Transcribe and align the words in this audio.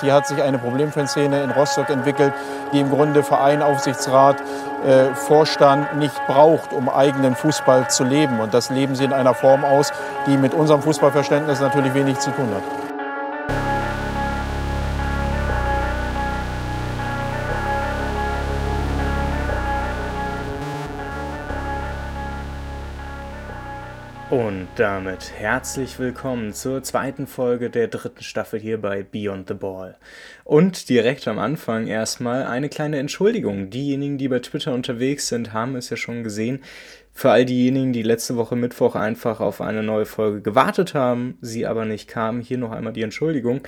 Hier 0.00 0.12
hat 0.12 0.26
sich 0.26 0.42
eine 0.42 0.58
Problemfanszene 0.58 1.42
in 1.42 1.50
Rostock 1.50 1.88
entwickelt, 1.88 2.34
die 2.72 2.80
im 2.80 2.90
Grunde 2.90 3.22
Verein, 3.22 3.62
Aufsichtsrat, 3.62 4.36
äh, 4.84 5.14
Vorstand 5.14 5.96
nicht 5.96 6.14
braucht, 6.26 6.72
um 6.74 6.90
eigenen 6.90 7.34
Fußball 7.34 7.88
zu 7.88 8.04
leben. 8.04 8.40
Und 8.40 8.52
das 8.52 8.68
leben 8.68 8.94
sie 8.94 9.04
in 9.04 9.14
einer 9.14 9.34
Form 9.34 9.64
aus, 9.64 9.92
die 10.26 10.36
mit 10.36 10.52
unserem 10.52 10.82
Fußballverständnis 10.82 11.60
natürlich 11.60 11.94
wenig 11.94 12.18
zu 12.18 12.30
tun 12.30 12.48
hat. 12.54 12.85
Und 24.28 24.66
damit 24.74 25.30
herzlich 25.38 26.00
willkommen 26.00 26.52
zur 26.52 26.82
zweiten 26.82 27.28
Folge 27.28 27.70
der 27.70 27.86
dritten 27.86 28.24
Staffel 28.24 28.58
hier 28.58 28.82
bei 28.82 29.04
Beyond 29.04 29.46
the 29.46 29.54
Ball. 29.54 29.96
Und 30.42 30.88
direkt 30.88 31.28
am 31.28 31.38
Anfang 31.38 31.86
erstmal 31.86 32.42
eine 32.42 32.68
kleine 32.68 32.98
Entschuldigung. 32.98 33.70
Diejenigen, 33.70 34.18
die 34.18 34.26
bei 34.26 34.40
Twitter 34.40 34.74
unterwegs 34.74 35.28
sind, 35.28 35.52
haben 35.52 35.76
es 35.76 35.90
ja 35.90 35.96
schon 35.96 36.24
gesehen. 36.24 36.64
Für 37.12 37.30
all 37.30 37.44
diejenigen, 37.44 37.92
die 37.92 38.02
letzte 38.02 38.36
Woche 38.36 38.56
Mittwoch 38.56 38.96
einfach 38.96 39.38
auf 39.38 39.60
eine 39.60 39.84
neue 39.84 40.06
Folge 40.06 40.40
gewartet 40.40 40.92
haben, 40.92 41.38
sie 41.40 41.64
aber 41.64 41.84
nicht 41.84 42.08
kamen, 42.08 42.40
hier 42.40 42.58
noch 42.58 42.72
einmal 42.72 42.94
die 42.94 43.02
Entschuldigung. 43.02 43.60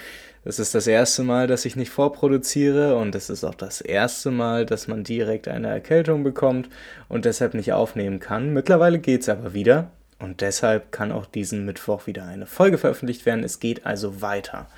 Es 0.45 0.59
ist 0.59 0.75
das 0.75 0.89
erste 0.89 1.23
Mal, 1.23 1.47
dass 1.47 1.67
ich 1.67 1.77
nicht 1.77 1.91
vorproduziere 1.91 2.97
und 2.97 3.15
es 3.15 3.31
ist 3.31 3.45
auch 3.45 3.55
das 3.55 3.81
erste 3.81 4.33
Mal, 4.33 4.67
dass 4.67 4.89
man 4.89 5.05
direkt 5.05 5.47
eine 5.47 5.69
Erkältung 5.69 6.25
bekommt 6.25 6.69
und 7.09 7.27
deshalb 7.27 7.55
nicht 7.55 7.73
aufnehmen 7.73 8.19
kann. 8.19 8.53
Mittlerweile 8.53 8.99
geht's 8.99 9.29
aber 9.29 9.55
wieder. 9.55 9.93
Und 10.19 10.41
deshalb 10.41 10.91
kann 10.93 11.13
auch 11.13 11.27
diesen 11.27 11.65
Mittwoch 11.65 12.07
wieder 12.07 12.25
eine 12.25 12.47
Folge 12.47 12.79
veröffentlicht 12.79 13.25
werden. 13.27 13.45
Es 13.45 13.61
geht 13.61 13.87
also 13.87 14.21
weiter. 14.21 14.69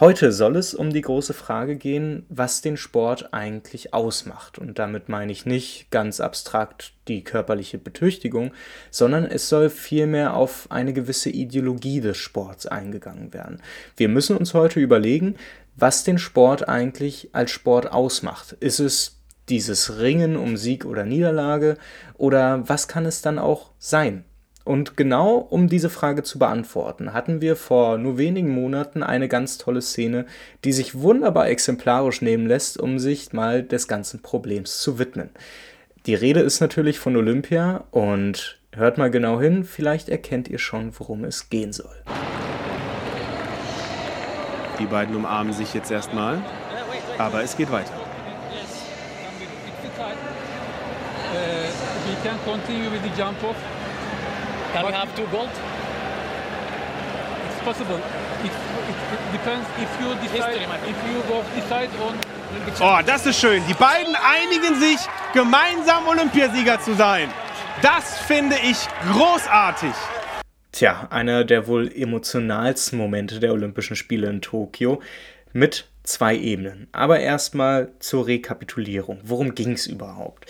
Heute 0.00 0.32
soll 0.32 0.56
es 0.56 0.74
um 0.74 0.92
die 0.92 1.02
große 1.02 1.34
Frage 1.34 1.76
gehen, 1.76 2.26
was 2.28 2.62
den 2.62 2.76
Sport 2.76 3.32
eigentlich 3.32 3.94
ausmacht. 3.94 4.58
Und 4.58 4.80
damit 4.80 5.08
meine 5.08 5.30
ich 5.30 5.46
nicht 5.46 5.88
ganz 5.92 6.18
abstrakt 6.18 6.94
die 7.06 7.22
körperliche 7.22 7.78
Betüchtigung, 7.78 8.52
sondern 8.90 9.24
es 9.24 9.48
soll 9.48 9.70
vielmehr 9.70 10.34
auf 10.34 10.66
eine 10.70 10.92
gewisse 10.92 11.30
Ideologie 11.30 12.00
des 12.00 12.16
Sports 12.16 12.66
eingegangen 12.66 13.32
werden. 13.32 13.62
Wir 13.96 14.08
müssen 14.08 14.36
uns 14.36 14.52
heute 14.52 14.80
überlegen, 14.80 15.36
was 15.76 16.02
den 16.02 16.18
Sport 16.18 16.68
eigentlich 16.68 17.30
als 17.32 17.52
Sport 17.52 17.92
ausmacht. 17.92 18.56
Ist 18.58 18.80
es 18.80 19.20
dieses 19.48 20.00
Ringen 20.00 20.36
um 20.36 20.56
Sieg 20.56 20.86
oder 20.86 21.04
Niederlage 21.04 21.76
oder 22.14 22.68
was 22.68 22.88
kann 22.88 23.06
es 23.06 23.22
dann 23.22 23.38
auch 23.38 23.70
sein? 23.78 24.24
Und 24.64 24.96
genau 24.96 25.36
um 25.36 25.68
diese 25.68 25.90
Frage 25.90 26.22
zu 26.22 26.38
beantworten, 26.38 27.12
hatten 27.12 27.42
wir 27.42 27.54
vor 27.54 27.98
nur 27.98 28.16
wenigen 28.16 28.48
Monaten 28.48 29.02
eine 29.02 29.28
ganz 29.28 29.58
tolle 29.58 29.82
Szene, 29.82 30.24
die 30.64 30.72
sich 30.72 30.98
wunderbar 30.98 31.48
exemplarisch 31.48 32.22
nehmen 32.22 32.46
lässt, 32.46 32.80
um 32.80 32.98
sich 32.98 33.34
mal 33.34 33.62
des 33.62 33.88
ganzen 33.88 34.22
Problems 34.22 34.80
zu 34.80 34.98
widmen. 34.98 35.28
Die 36.06 36.14
Rede 36.14 36.40
ist 36.40 36.60
natürlich 36.60 36.98
von 36.98 37.14
Olympia 37.14 37.84
und 37.90 38.58
hört 38.72 38.96
mal 38.96 39.10
genau 39.10 39.38
hin, 39.38 39.64
vielleicht 39.64 40.08
erkennt 40.08 40.48
ihr 40.48 40.58
schon, 40.58 40.92
worum 40.98 41.24
es 41.24 41.50
gehen 41.50 41.74
soll. 41.74 41.94
Die 44.78 44.86
beiden 44.86 45.14
umarmen 45.14 45.52
sich 45.52 45.74
jetzt 45.74 45.90
erstmal, 45.90 46.42
aber 47.18 47.42
es 47.42 47.56
geht 47.56 47.70
weiter. 47.70 47.92
Uh, 51.34 51.66
we 52.06 52.14
can 52.22 52.38
continue 52.44 52.90
with 52.90 53.02
the 53.02 53.20
jump 53.20 53.42
off. 53.42 53.56
Can 54.74 54.86
we 54.86 54.92
have 54.92 55.14
two 55.14 55.26
gold? 55.28 55.50
It's 57.46 57.62
possible. 57.62 57.94
It, 58.42 58.50
it, 58.50 59.20
depends 59.30 59.68
if 59.78 59.90
you 60.00 60.08
decide 60.16 60.66
if 60.82 60.98
you 61.08 61.22
both 61.30 61.46
decide 61.54 61.90
on 62.02 62.18
Oh, 62.80 62.98
das 63.06 63.24
ist 63.24 63.38
schön. 63.40 63.62
Die 63.68 63.74
beiden 63.74 64.16
einigen 64.16 64.80
sich, 64.80 64.98
gemeinsam 65.32 66.08
Olympiasieger 66.08 66.80
zu 66.80 66.94
sein. 66.94 67.28
Das 67.82 68.18
finde 68.18 68.56
ich 68.64 68.78
großartig. 69.12 69.92
Tja, 70.72 71.06
einer 71.10 71.44
der 71.44 71.68
wohl 71.68 71.92
emotionalsten 71.94 72.98
Momente 72.98 73.38
der 73.38 73.52
Olympischen 73.52 73.94
Spiele 73.94 74.28
in 74.28 74.40
Tokio 74.40 75.00
mit 75.52 75.88
zwei 76.02 76.36
Ebenen. 76.36 76.88
Aber 76.90 77.20
erstmal 77.20 77.92
zur 78.00 78.26
Rekapitulierung. 78.26 79.20
Worum 79.22 79.54
ging 79.54 79.72
es 79.72 79.86
überhaupt? 79.86 80.46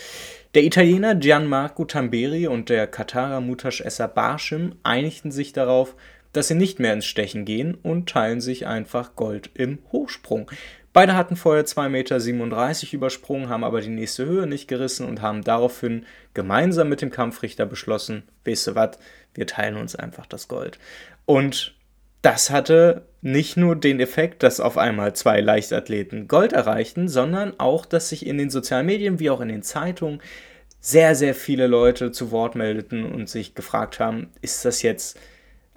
Der 0.55 0.63
Italiener 0.63 1.17
Gianmarco 1.17 1.85
Tamberi 1.85 2.47
und 2.47 2.69
der 2.69 2.87
Katarer 2.87 3.41
Mutash 3.41 3.81
Essa 3.81 4.07
Barshim 4.07 4.77
einigten 4.85 5.33
sich 5.33 5.53
darauf, 5.53 5.97
dass 6.33 6.47
sie 6.47 6.55
nicht 6.55 6.79
mehr 6.79 6.93
ins 6.93 7.07
Stechen 7.07 7.45
gehen 7.45 7.75
und 7.75 8.09
teilen 8.09 8.41
sich 8.41 8.65
einfach 8.65 9.17
Gold 9.17 9.51
im 9.55 9.81
Hochsprung. 9.91 10.49
Beide 10.93 11.17
hatten 11.17 11.35
vorher 11.35 11.67
2,37 11.67 11.89
Meter 11.89 12.93
übersprungen, 12.93 13.49
haben 13.49 13.65
aber 13.65 13.81
die 13.81 13.89
nächste 13.89 14.27
Höhe 14.27 14.47
nicht 14.47 14.69
gerissen 14.69 15.09
und 15.09 15.21
haben 15.21 15.43
daraufhin 15.43 16.07
gemeinsam 16.35 16.89
mit 16.89 17.03
dem 17.03 17.11
Kampfrichter 17.11 17.67
beschlossen, 17.67 18.23
weißt 18.45 18.69
du 18.69 18.75
was, 18.77 18.97
wir 19.35 19.49
teilen 19.49 19.77
uns 19.77 19.97
einfach 19.97 20.27
das 20.27 20.47
Gold. 20.47 20.79
Und 21.27 21.75
das 22.25 22.49
hatte 22.49 23.03
nicht 23.21 23.59
nur 23.59 23.77
den 23.77 24.01
Effekt, 24.01 24.43
dass 24.43 24.59
auf 24.59 24.79
einmal 24.79 25.15
zwei 25.15 25.43
Leichtathleten 25.43 26.27
Gold 26.27 26.55
erreichten, 26.55 27.07
sondern 27.07 27.59
auch, 27.61 27.85
dass 27.85 28.09
sich 28.09 28.25
in 28.27 28.39
den 28.39 28.49
sozialen 28.49 28.87
Medien 28.87 29.21
wie 29.21 29.29
auch 29.29 29.43
in 29.43 29.49
den 29.49 29.63
Zeitungen 29.63 30.23
sehr, 30.81 31.15
sehr 31.15 31.35
viele 31.35 31.67
Leute 31.67 32.13
zu 32.13 32.31
Wort 32.31 32.55
meldeten 32.55 33.05
und 33.05 33.29
sich 33.29 33.55
gefragt 33.55 34.01
haben, 34.01 34.31
ist 34.41 34.65
das 34.65 34.81
jetzt, 34.81 35.19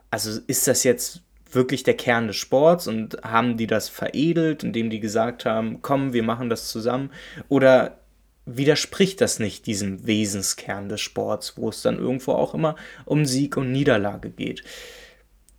also 0.10 0.40
ist 0.48 0.68
das 0.68 0.86
jetzt 0.86 1.22
wirklich 1.52 1.84
der 1.84 1.96
Kern 1.96 2.28
des 2.28 2.38
Sports 2.38 2.88
und 2.88 3.18
haben 3.24 3.58
die 3.58 3.68
das 3.68 3.90
veredelt, 3.90 4.64
indem 4.64 4.90
die 4.90 5.02
gesagt 5.02 5.44
haben, 5.44 5.82
komm, 5.82 6.14
wir 6.14 6.24
machen 6.24 6.50
das 6.50 6.70
zusammen 6.70 7.12
oder 7.50 8.00
widerspricht 8.46 9.20
das 9.20 9.40
nicht 9.40 9.66
diesem 9.66 10.08
Wesenskern 10.08 10.88
des 10.88 11.02
Sports, 11.02 11.58
wo 11.58 11.68
es 11.70 11.82
dann 11.82 11.98
irgendwo 11.98 12.32
auch 12.34 12.54
immer 12.54 12.78
um 13.04 13.26
Sieg 13.26 13.58
und 13.58 13.74
Niederlage 13.74 14.30
geht. 14.30 14.64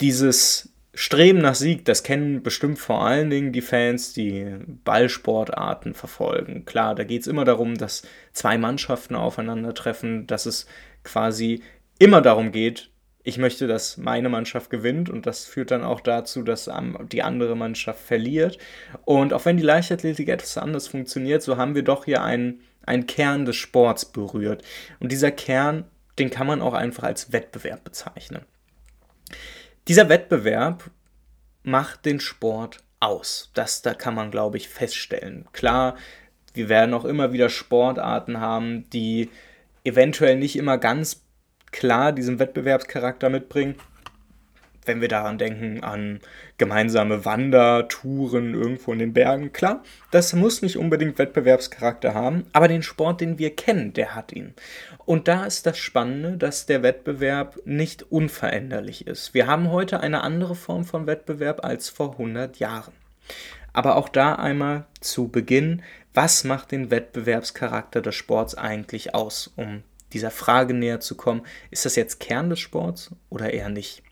Dieses 0.01 0.71
Streben 1.01 1.39
nach 1.39 1.55
Sieg, 1.55 1.85
das 1.85 2.03
kennen 2.03 2.43
bestimmt 2.43 2.77
vor 2.81 3.07
allen 3.07 3.31
Dingen 3.31 3.53
die 3.53 3.61
Fans, 3.61 4.15
die 4.15 4.57
Ballsportarten 4.83 5.95
verfolgen. 5.95 6.65
Klar, 6.65 6.97
da 6.97 7.05
geht 7.05 7.21
es 7.21 7.29
immer 7.29 7.45
darum, 7.45 7.77
dass 7.77 8.03
zwei 8.33 8.59
Mannschaften 8.59 9.15
aufeinandertreffen, 9.15 10.27
dass 10.27 10.45
es 10.45 10.67
quasi 11.05 11.63
immer 12.01 12.21
darum 12.21 12.51
geht, 12.51 12.91
ich 13.23 13.39
möchte, 13.39 13.69
dass 13.69 13.97
meine 13.97 14.29
Mannschaft 14.29 14.71
gewinnt 14.71 15.09
und 15.09 15.25
das 15.25 15.45
führt 15.45 15.71
dann 15.71 15.85
auch 15.85 16.01
dazu, 16.01 16.43
dass 16.43 16.69
die 17.13 17.23
andere 17.23 17.55
Mannschaft 17.55 18.01
verliert. 18.01 18.59
Und 19.05 19.33
auch 19.33 19.45
wenn 19.45 19.57
die 19.57 19.63
Leichtathletik 19.63 20.29
etwas 20.29 20.59
anders 20.59 20.89
funktioniert, 20.89 21.43
so 21.43 21.57
haben 21.57 21.77
wir 21.77 21.85
doch 21.85 22.07
hier 22.07 22.25
einen, 22.25 22.63
einen 22.85 23.07
Kern 23.07 23.45
des 23.45 23.55
Sports 23.55 24.05
berührt. 24.05 24.65
Und 24.99 25.13
dieser 25.13 25.31
Kern, 25.31 25.85
den 26.19 26.31
kann 26.31 26.49
man 26.49 26.61
auch 26.61 26.75
einfach 26.75 27.05
als 27.05 27.33
Wettbewerb 27.33 27.85
bezeichnen. 27.85 28.45
Dieser 29.89 30.11
Wettbewerb 30.11 30.91
macht 31.63 32.05
den 32.05 32.21
Sport 32.21 32.85
aus. 33.01 33.51
Das 33.55 33.81
da 33.81 33.95
kann 33.95 34.15
man, 34.15 34.31
glaube 34.31 34.59
ich, 34.59 34.69
feststellen. 34.69 35.47
Klar, 35.53 35.97
wir 36.53 36.69
werden 36.69 36.93
auch 36.93 37.07
immer 37.07 37.33
wieder 37.33 37.49
Sportarten 37.49 38.39
haben, 38.39 38.89
die 38.91 39.31
eventuell 39.85 40.37
nicht 40.37 40.57
immer 40.57 40.77
ganz 40.77 41.23
klar 41.71 42.13
diesen 42.13 42.39
Wettbewerbscharakter 42.39 43.31
mitbringen. 43.31 43.77
Wenn 44.89 45.03
wir 45.03 45.09
daran 45.09 45.37
denken, 45.37 45.85
an 45.85 46.21
gemeinsame 46.57 47.25
Wandertouren 47.27 48.55
irgendwo 48.55 48.93
in 48.93 48.99
den 48.99 49.13
Bergen, 49.13 49.53
klar, 49.53 49.83
das 50.11 50.33
muss 50.33 50.63
nicht 50.63 50.79
unbedingt 50.79 51.19
Wettbewerbscharakter 51.19 52.15
haben, 52.15 52.47
aber 52.55 52.69
den 52.69 52.83
Sport, 52.83 53.21
den 53.21 53.39
wir 53.39 53.55
kennen, 53.55 53.93
der 53.93 54.15
hat 54.15 54.33
ihn. 54.33 54.55
Und 55.05 55.29
da 55.29 55.45
ist 55.45 55.67
das 55.67 55.79
Spannende, 55.79 56.39
dass 56.39 56.67
der 56.67 56.83
Wettbewerb 56.83 57.61
nicht 57.65 58.11
unveränderlich 58.11 59.07
ist. 59.07 59.35
Wir 59.35 59.47
haben 59.47 59.71
heute 59.71 60.01
eine 60.01 60.23
andere 60.23 60.55
Form 60.55 60.85
von 60.85 61.07
Wettbewerb 61.07 61.65
als 61.65 61.91
vor 61.91 62.13
100 62.13 62.59
Jahren. 62.59 62.95
Aber 63.75 63.97
auch 63.97 64.09
da 64.09 64.35
einmal 64.35 64.87
zu 65.01 65.29
Beginn, 65.29 65.83
was 66.15 66.45
macht 66.45 66.73
den 66.73 66.91
Wettbewerbscharakter 66.91 68.01
des 68.01 68.15
Sports 68.15 68.55
eigentlich 68.55 69.15
aus, 69.15 69.53
um 69.55 69.83
dieser 70.13 70.31
Frage 70.31 70.75
näher 70.75 71.01
zu 71.01 71.17
kommen, 71.17 71.43
ist 71.71 71.85
das 71.85 71.97
jetzt 71.97 72.21
Kern 72.21 72.51
des 72.51 72.61
Sports 72.61 73.15
oder 73.29 73.53
eher 73.53 73.69
nicht? 73.69 74.03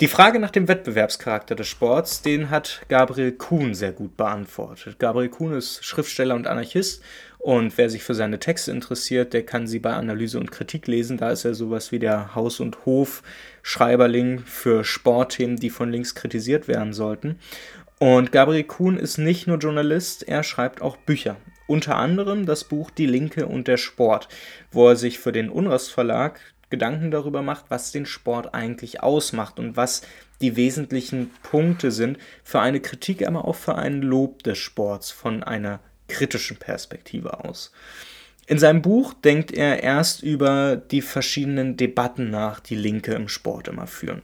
Die 0.00 0.06
Frage 0.06 0.38
nach 0.38 0.52
dem 0.52 0.68
Wettbewerbscharakter 0.68 1.56
des 1.56 1.66
Sports, 1.66 2.22
den 2.22 2.50
hat 2.50 2.82
Gabriel 2.88 3.32
Kuhn 3.32 3.74
sehr 3.74 3.90
gut 3.90 4.16
beantwortet. 4.16 5.00
Gabriel 5.00 5.28
Kuhn 5.28 5.52
ist 5.52 5.84
Schriftsteller 5.84 6.36
und 6.36 6.46
Anarchist 6.46 7.02
und 7.38 7.76
wer 7.76 7.90
sich 7.90 8.04
für 8.04 8.14
seine 8.14 8.38
Texte 8.38 8.70
interessiert, 8.70 9.32
der 9.32 9.44
kann 9.44 9.66
sie 9.66 9.80
bei 9.80 9.92
Analyse 9.94 10.38
und 10.38 10.52
Kritik 10.52 10.86
lesen. 10.86 11.16
Da 11.16 11.30
ist 11.30 11.44
er 11.44 11.54
sowas 11.54 11.90
wie 11.90 11.98
der 11.98 12.36
Haus- 12.36 12.60
und 12.60 12.86
Hof-Schreiberling 12.86 14.38
für 14.38 14.84
Sportthemen, 14.84 15.56
die 15.56 15.68
von 15.68 15.90
links 15.90 16.14
kritisiert 16.14 16.68
werden 16.68 16.92
sollten. 16.92 17.40
Und 17.98 18.30
Gabriel 18.30 18.62
Kuhn 18.62 18.98
ist 18.98 19.18
nicht 19.18 19.48
nur 19.48 19.58
Journalist, 19.58 20.22
er 20.28 20.44
schreibt 20.44 20.80
auch 20.80 20.96
Bücher. 20.96 21.34
Unter 21.66 21.96
anderem 21.96 22.46
das 22.46 22.62
Buch 22.62 22.92
Die 22.92 23.06
Linke 23.06 23.46
und 23.46 23.66
der 23.66 23.78
Sport, 23.78 24.28
wo 24.70 24.90
er 24.90 24.94
sich 24.94 25.18
für 25.18 25.32
den 25.32 25.50
Unrast 25.50 25.90
Verlag 25.90 26.38
Gedanken 26.70 27.10
darüber 27.10 27.42
macht, 27.42 27.66
was 27.68 27.92
den 27.92 28.06
Sport 28.06 28.54
eigentlich 28.54 29.02
ausmacht 29.02 29.58
und 29.58 29.76
was 29.76 30.02
die 30.40 30.56
wesentlichen 30.56 31.30
Punkte 31.42 31.90
sind 31.90 32.18
für 32.44 32.60
eine 32.60 32.80
Kritik, 32.80 33.26
aber 33.26 33.46
auch 33.46 33.56
für 33.56 33.76
ein 33.76 34.02
Lob 34.02 34.42
des 34.42 34.58
Sports 34.58 35.10
von 35.10 35.42
einer 35.42 35.80
kritischen 36.08 36.56
Perspektive 36.56 37.44
aus. 37.44 37.72
In 38.46 38.58
seinem 38.58 38.80
Buch 38.80 39.12
denkt 39.12 39.52
er 39.52 39.82
erst 39.82 40.22
über 40.22 40.76
die 40.76 41.02
verschiedenen 41.02 41.76
Debatten 41.76 42.30
nach, 42.30 42.60
die 42.60 42.76
Linke 42.76 43.12
im 43.12 43.28
Sport 43.28 43.68
immer 43.68 43.86
führen. 43.86 44.22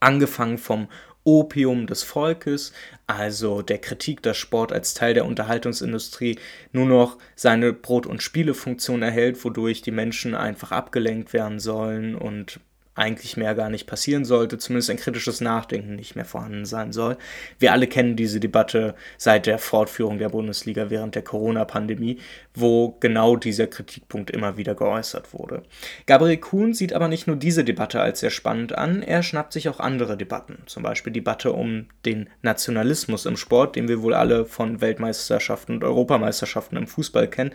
Angefangen 0.00 0.58
vom 0.58 0.88
Opium 1.24 1.86
des 1.86 2.02
Volkes, 2.02 2.72
also 3.06 3.62
der 3.62 3.78
Kritik, 3.78 4.22
dass 4.22 4.36
Sport 4.36 4.72
als 4.72 4.94
Teil 4.94 5.14
der 5.14 5.26
Unterhaltungsindustrie 5.26 6.38
nur 6.72 6.86
noch 6.86 7.18
seine 7.36 7.72
Brot- 7.72 8.06
und 8.06 8.22
Spielefunktion 8.22 9.02
erhält, 9.02 9.44
wodurch 9.44 9.82
die 9.82 9.90
Menschen 9.90 10.34
einfach 10.34 10.72
abgelenkt 10.72 11.32
werden 11.32 11.60
sollen 11.60 12.14
und 12.14 12.60
eigentlich 12.94 13.36
mehr 13.36 13.54
gar 13.54 13.70
nicht 13.70 13.86
passieren 13.86 14.24
sollte, 14.24 14.58
zumindest 14.58 14.90
ein 14.90 14.96
kritisches 14.96 15.40
Nachdenken 15.40 15.94
nicht 15.94 16.16
mehr 16.16 16.24
vorhanden 16.24 16.64
sein 16.64 16.92
soll. 16.92 17.16
Wir 17.58 17.72
alle 17.72 17.86
kennen 17.86 18.16
diese 18.16 18.40
Debatte 18.40 18.94
seit 19.16 19.46
der 19.46 19.58
Fortführung 19.58 20.18
der 20.18 20.28
Bundesliga 20.28 20.90
während 20.90 21.14
der 21.14 21.22
Corona-Pandemie, 21.22 22.18
wo 22.54 22.96
genau 23.00 23.36
dieser 23.36 23.68
Kritikpunkt 23.68 24.30
immer 24.30 24.56
wieder 24.56 24.74
geäußert 24.74 25.32
wurde. 25.32 25.62
Gabriel 26.06 26.38
Kuhn 26.38 26.74
sieht 26.74 26.92
aber 26.92 27.08
nicht 27.08 27.26
nur 27.26 27.36
diese 27.36 27.64
Debatte 27.64 28.00
als 28.00 28.20
sehr 28.20 28.30
spannend 28.30 28.76
an, 28.76 29.02
er 29.02 29.22
schnappt 29.22 29.52
sich 29.52 29.68
auch 29.68 29.80
andere 29.80 30.16
Debatten, 30.16 30.58
zum 30.66 30.82
Beispiel 30.82 31.12
die 31.12 31.20
Debatte 31.20 31.52
um 31.52 31.86
den 32.06 32.28
Nationalismus 32.42 33.26
im 33.26 33.36
Sport, 33.36 33.76
den 33.76 33.88
wir 33.88 34.02
wohl 34.02 34.14
alle 34.14 34.46
von 34.46 34.80
Weltmeisterschaften 34.80 35.74
und 35.74 35.84
Europameisterschaften 35.84 36.76
im 36.76 36.86
Fußball 36.86 37.28
kennen. 37.28 37.52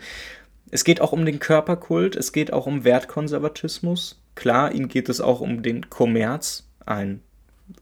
Es 0.70 0.84
geht 0.84 1.00
auch 1.00 1.12
um 1.12 1.24
den 1.24 1.40
Körperkult, 1.40 2.16
es 2.16 2.32
geht 2.32 2.52
auch 2.52 2.66
um 2.66 2.84
Wertkonservatismus, 2.84 4.20
Klar, 4.36 4.72
ihm 4.72 4.86
geht 4.86 5.08
es 5.08 5.20
auch 5.20 5.40
um 5.40 5.64
den 5.64 5.90
Kommerz, 5.90 6.68
ein 6.84 7.20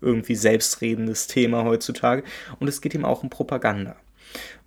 irgendwie 0.01 0.35
selbstredendes 0.35 1.27
Thema 1.27 1.65
heutzutage, 1.65 2.25
und 2.59 2.69
es 2.69 2.81
geht 2.81 2.95
ihm 2.95 3.05
auch 3.05 3.23
um 3.23 3.29
Propaganda. 3.29 3.97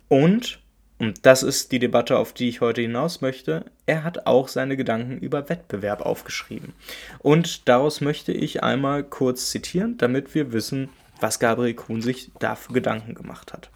Und, 0.06 0.60
und 0.98 1.26
das 1.26 1.42
ist 1.42 1.72
die 1.72 1.80
Debatte, 1.80 2.16
auf 2.18 2.32
die 2.32 2.48
ich 2.48 2.60
heute 2.60 2.82
hinaus 2.82 3.20
möchte, 3.20 3.64
er 3.86 4.04
hat 4.04 4.26
auch 4.26 4.46
seine 4.46 4.76
Gedanken 4.76 5.18
über 5.18 5.48
Wettbewerb 5.48 6.02
aufgeschrieben. 6.02 6.72
Und 7.18 7.68
daraus 7.68 8.00
möchte 8.00 8.32
ich 8.32 8.62
einmal 8.62 9.02
kurz 9.02 9.50
zitieren, 9.50 9.98
damit 9.98 10.34
wir 10.34 10.52
wissen, 10.52 10.90
was 11.20 11.40
Gabriel 11.40 11.74
Kuhn 11.74 12.00
sich 12.00 12.30
dafür 12.38 12.74
Gedanken 12.74 13.14
gemacht 13.14 13.52
hat. 13.52 13.70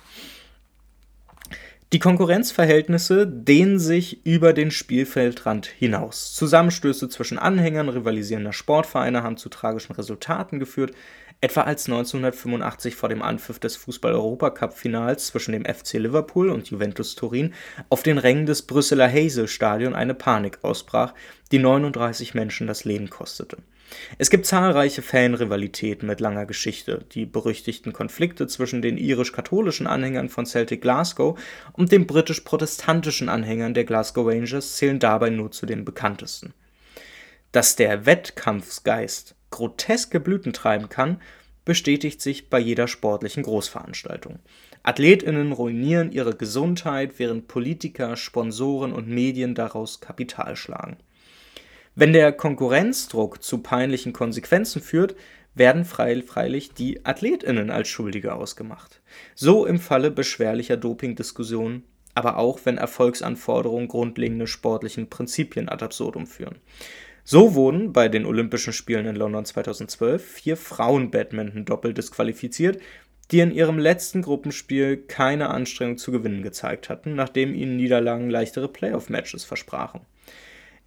Die 1.93 1.99
Konkurrenzverhältnisse 1.99 3.27
dehnen 3.27 3.79
sich 3.79 4.25
über 4.25 4.55
den 4.55 4.71
Spielfeldrand 4.71 5.67
hinaus. 5.67 6.33
Zusammenstöße 6.33 7.11
zwischen 7.11 7.39
Anhängern 7.39 7.91
rivalisierender 7.91 8.55
Sportvereine 8.55 9.23
haben 9.23 9.37
zu 9.37 9.51
tragischen 9.51 9.93
Resultaten 9.93 10.59
geführt, 10.59 10.93
etwa 11.43 11.61
als 11.63 11.85
1985 11.85 12.97
vor 12.97 13.11
dem 13.11 13.21
Anpfiff 13.21 13.59
des 13.59 13.77
Fußball-Europacup-Finals 13.77 15.27
zwischen 15.27 15.53
dem 15.53 15.67
FC 15.67 15.99
Liverpool 15.99 16.49
und 16.49 16.71
Juventus 16.71 17.15
Turin 17.15 17.53
auf 17.91 18.03
den 18.03 18.17
Rängen 18.17 18.47
des 18.47 18.63
Brüsseler 18.63 19.11
Heysel-Stadion 19.11 19.95
eine 19.95 20.15
Panik 20.15 20.61
ausbrach, 20.63 21.13
die 21.51 21.59
39 21.59 22.33
Menschen 22.33 22.67
das 22.67 22.87
Leben 22.87 23.11
kostete. 23.11 23.59
Es 24.19 24.31
gibt 24.31 24.47
zahlreiche 24.47 25.03
Fanrivalitäten 25.03 26.07
mit 26.07 26.21
langer 26.21 26.47
Geschichte. 26.47 27.05
Die 27.13 27.27
berüchtigten 27.27 27.93
Konflikte 27.93 28.47
zwischen 28.47 28.83
den 28.83 28.99
irisch-katholischen 28.99 29.87
Anhängern 29.87 30.29
von 30.29 30.47
Celtic 30.47 30.83
Glasgow 30.83 31.39
und 31.73 31.93
den 31.93 32.07
britisch-protestantischen 32.07 33.29
Anhängern 33.29 33.75
der 33.75 33.85
Glasgow 33.85 34.27
Rangers 34.27 34.77
zählen 34.77 34.99
dabei 34.99 35.31
nur 35.31 35.51
zu 35.51 35.67
den 35.67 35.85
bekanntesten. 35.85 36.55
Dass 37.53 37.77
der 37.77 38.07
Wettkampfsgeist 38.07 39.35
groteske 39.51 40.21
Blüten 40.21 40.53
treiben 40.53 40.89
kann, 40.89 41.21
bestätigt 41.65 42.21
sich 42.21 42.51
bei 42.51 42.59
jeder 42.59 42.89
sportlichen 42.89 43.43
Großveranstaltung. 43.43 44.41
Athletinnen 44.83 45.53
ruinieren 45.53 46.11
ihre 46.11 46.35
Gesundheit, 46.35 47.19
während 47.19 47.47
Politiker, 47.47 48.17
Sponsoren 48.17 48.93
und 48.93 49.07
Medien 49.07 49.55
daraus 49.55 50.01
Kapital 50.01 50.57
schlagen. 50.57 50.97
Wenn 51.95 52.15
der 52.15 52.33
Konkurrenzdruck 52.33 53.43
zu 53.43 53.59
peinlichen 53.59 54.15
Konsequenzen 54.15 54.81
führt, 54.81 55.15
werden 55.55 55.85
freilich 55.85 56.73
die 56.73 57.05
AthletInnen 57.05 57.71
als 57.71 57.89
Schuldige 57.89 58.35
ausgemacht. 58.35 59.03
So 59.35 59.67
im 59.67 59.79
Falle 59.79 60.11
beschwerlicher 60.11 60.79
Dopingdiskussionen, 60.79 61.83
aber 62.15 62.39
auch 62.39 62.61
wenn 62.65 62.79
Erfolgsanforderungen 62.79 63.89
grundlegende 63.89 64.47
sportlichen 64.47 65.11
Prinzipien 65.11 65.69
ad 65.69 65.85
absurdum 65.85 66.27
führen. 66.27 66.57
So 67.25 67.55
wurden 67.55 67.93
bei 67.93 68.09
den 68.09 68.25
Olympischen 68.25 68.73
Spielen 68.73 69.07
in 69.07 69.17
London 69.17 69.45
2012 69.45 70.25
vier 70.25 70.57
Frauen-Badminton 70.57 71.67
doppelt 71.67 71.99
disqualifiziert, 71.99 72.81
die 73.31 73.41
in 73.41 73.53
ihrem 73.53 73.79
letzten 73.79 74.23
Gruppenspiel 74.23 74.97
keine 74.97 75.51
Anstrengung 75.51 75.99
zu 75.99 76.11
gewinnen 76.11 76.43
gezeigt 76.43 76.89
hatten, 76.89 77.15
nachdem 77.15 77.55
ihnen 77.55 77.77
Niederlagen 77.77 78.31
leichtere 78.31 78.69
Playoff-Matches 78.69 79.45
versprachen. 79.45 80.01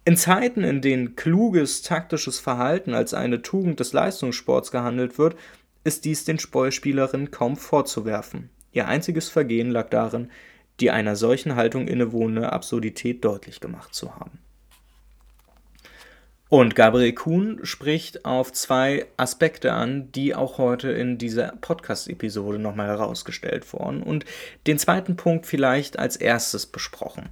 In 0.06 0.16
Zeiten, 0.16 0.62
in 0.62 0.82
denen 0.82 1.16
kluges 1.16 1.82
taktisches 1.82 2.38
Verhalten 2.38 2.94
als 2.94 3.12
eine 3.12 3.42
Tugend 3.42 3.80
des 3.80 3.92
Leistungssports 3.92 4.70
gehandelt 4.70 5.18
wird, 5.18 5.34
ist 5.82 6.04
dies 6.04 6.24
den 6.24 6.38
Spielerinnen 6.38 7.32
kaum 7.32 7.56
vorzuwerfen. 7.56 8.48
Ihr 8.70 8.86
einziges 8.86 9.28
Vergehen 9.28 9.68
lag 9.68 9.90
darin, 9.90 10.30
die 10.78 10.92
einer 10.92 11.16
solchen 11.16 11.56
Haltung 11.56 11.88
innewohnende 11.88 12.52
Absurdität 12.52 13.24
deutlich 13.24 13.58
gemacht 13.58 13.94
zu 13.94 14.14
haben. 14.14 14.38
Und 16.48 16.76
Gabriel 16.76 17.12
Kuhn 17.12 17.58
spricht 17.64 18.24
auf 18.24 18.52
zwei 18.52 19.06
Aspekte 19.16 19.72
an, 19.72 20.12
die 20.12 20.36
auch 20.36 20.58
heute 20.58 20.92
in 20.92 21.18
dieser 21.18 21.48
Podcast-Episode 21.60 22.60
nochmal 22.60 22.86
herausgestellt 22.86 23.72
wurden 23.72 24.04
und 24.04 24.24
den 24.68 24.78
zweiten 24.78 25.16
Punkt 25.16 25.46
vielleicht 25.46 25.98
als 25.98 26.14
erstes 26.14 26.66
besprochen. 26.66 27.30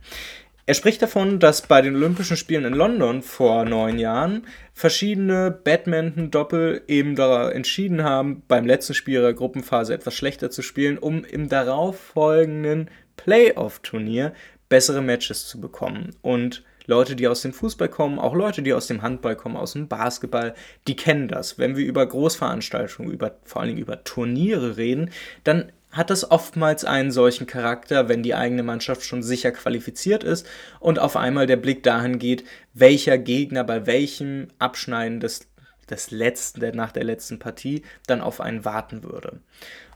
Er 0.67 0.73
spricht 0.73 1.03
davon, 1.03 1.41
dass 1.41 1.61
bei 1.67 1.83
den 1.83 1.95
Olympischen 1.95 2.39
Spielen 2.39 2.65
in 2.65 2.73
London 2.73 3.21
vor 3.21 3.67
neun 3.67 3.99
Jahren 3.99 4.47
verschiedene 4.73 5.51
Badminton-Doppel 5.51 6.85
eben 6.89 7.17
da 7.17 7.51
entschieden 7.51 8.03
haben, 8.03 8.43
beim 8.49 8.65
letzten 8.65 8.95
Spiel 8.95 9.15
ihrer 9.17 9.35
Gruppenphase 9.35 9.93
etwas 9.93 10.15
schlechter 10.15 10.51
zu 10.51 10.63
spielen, 10.63 10.97
um 10.97 11.23
im 11.23 11.51
darauffolgenden 11.51 12.89
Playoff-Turnier 13.19 14.33
bessere 14.71 15.03
Matches 15.03 15.47
zu 15.47 15.61
bekommen. 15.61 16.17
Und 16.23 16.65
Leute, 16.87 17.15
die 17.15 17.29
aus 17.29 17.43
dem 17.43 17.53
Fußball 17.53 17.91
kommen, 17.91 18.19
auch 18.19 18.35
Leute, 18.35 18.63
die 18.63 18.73
aus 18.73 18.87
dem 18.87 19.03
Handball 19.03 19.37
kommen, 19.37 19.57
aus 19.57 19.75
dem 19.75 19.89
Basketball, 19.89 20.55
die 20.89 20.97
kennen 20.97 21.29
das. 21.29 21.59
Wenn 21.59 21.77
wir 21.77 21.85
über 21.85 22.07
Großveranstaltungen, 22.07 23.13
über, 23.13 23.37
vor 23.45 23.61
allen 23.61 23.69
Dingen 23.69 23.83
über 23.83 24.03
Turniere 24.05 24.79
reden, 24.79 25.11
dann 25.45 25.73
hat 25.95 26.11
das 26.11 26.31
oftmals 26.31 26.85
einen 26.85 27.13
solchen 27.13 27.47
Charakter, 27.47 28.09
wenn 28.09 28.23
die 28.23 28.35
eigene 28.35 28.63
Mannschaft 28.63 29.05
schon 29.05 29.23
sicher 29.23 29.53
qualifiziert 29.53 30.25
ist 30.25 30.47
und 30.81 30.99
auf 30.99 31.17
einmal 31.17 31.47
der 31.47 31.57
Blick 31.57 31.83
dahin 31.83 32.19
geht, 32.19 32.45
welcher 32.75 33.17
Gegner 33.17 33.65
bei 33.65 33.87
welchem 33.87 34.49
Abschneiden 34.59 35.21
des, 35.21 35.47
des 35.89 36.11
letzten, 36.11 36.61
der 36.61 36.75
nach 36.75 36.93
der 36.93 37.05
letzten 37.05 37.39
Partie 37.39 37.83
dann 38.07 38.21
auf 38.21 38.41
einen 38.41 38.65
warten 38.65 39.05
würde. 39.05 39.41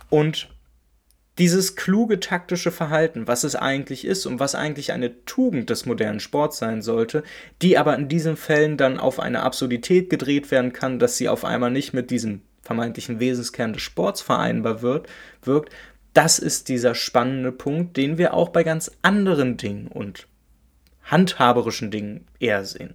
Und 0.08 0.48
dieses 1.38 1.76
kluge 1.76 2.20
taktische 2.20 2.72
Verhalten, 2.72 3.26
was 3.28 3.44
es 3.44 3.54
eigentlich 3.54 4.04
ist 4.04 4.26
und 4.26 4.40
was 4.40 4.54
eigentlich 4.54 4.92
eine 4.92 5.24
Tugend 5.24 5.70
des 5.70 5.86
modernen 5.86 6.20
Sports 6.20 6.58
sein 6.58 6.82
sollte, 6.82 7.22
die 7.62 7.78
aber 7.78 7.96
in 7.96 8.08
diesen 8.08 8.36
Fällen 8.36 8.76
dann 8.76 8.98
auf 8.98 9.20
eine 9.20 9.42
Absurdität 9.42 10.10
gedreht 10.10 10.50
werden 10.50 10.72
kann, 10.72 10.98
dass 10.98 11.16
sie 11.16 11.28
auf 11.28 11.44
einmal 11.44 11.70
nicht 11.70 11.92
mit 11.92 12.10
diesem 12.10 12.42
vermeintlichen 12.62 13.20
Wesenskern 13.20 13.72
des 13.72 13.82
Sports 13.82 14.20
vereinbar 14.20 14.82
wird, 14.82 15.08
wirkt, 15.42 15.72
das 16.12 16.38
ist 16.38 16.68
dieser 16.68 16.94
spannende 16.94 17.52
Punkt, 17.52 17.96
den 17.96 18.18
wir 18.18 18.34
auch 18.34 18.48
bei 18.48 18.64
ganz 18.64 18.90
anderen 19.02 19.56
Dingen 19.56 19.86
und 19.86 20.26
handhaberischen 21.10 21.90
Dingen 21.90 22.26
eher 22.38 22.64
sehen. 22.64 22.94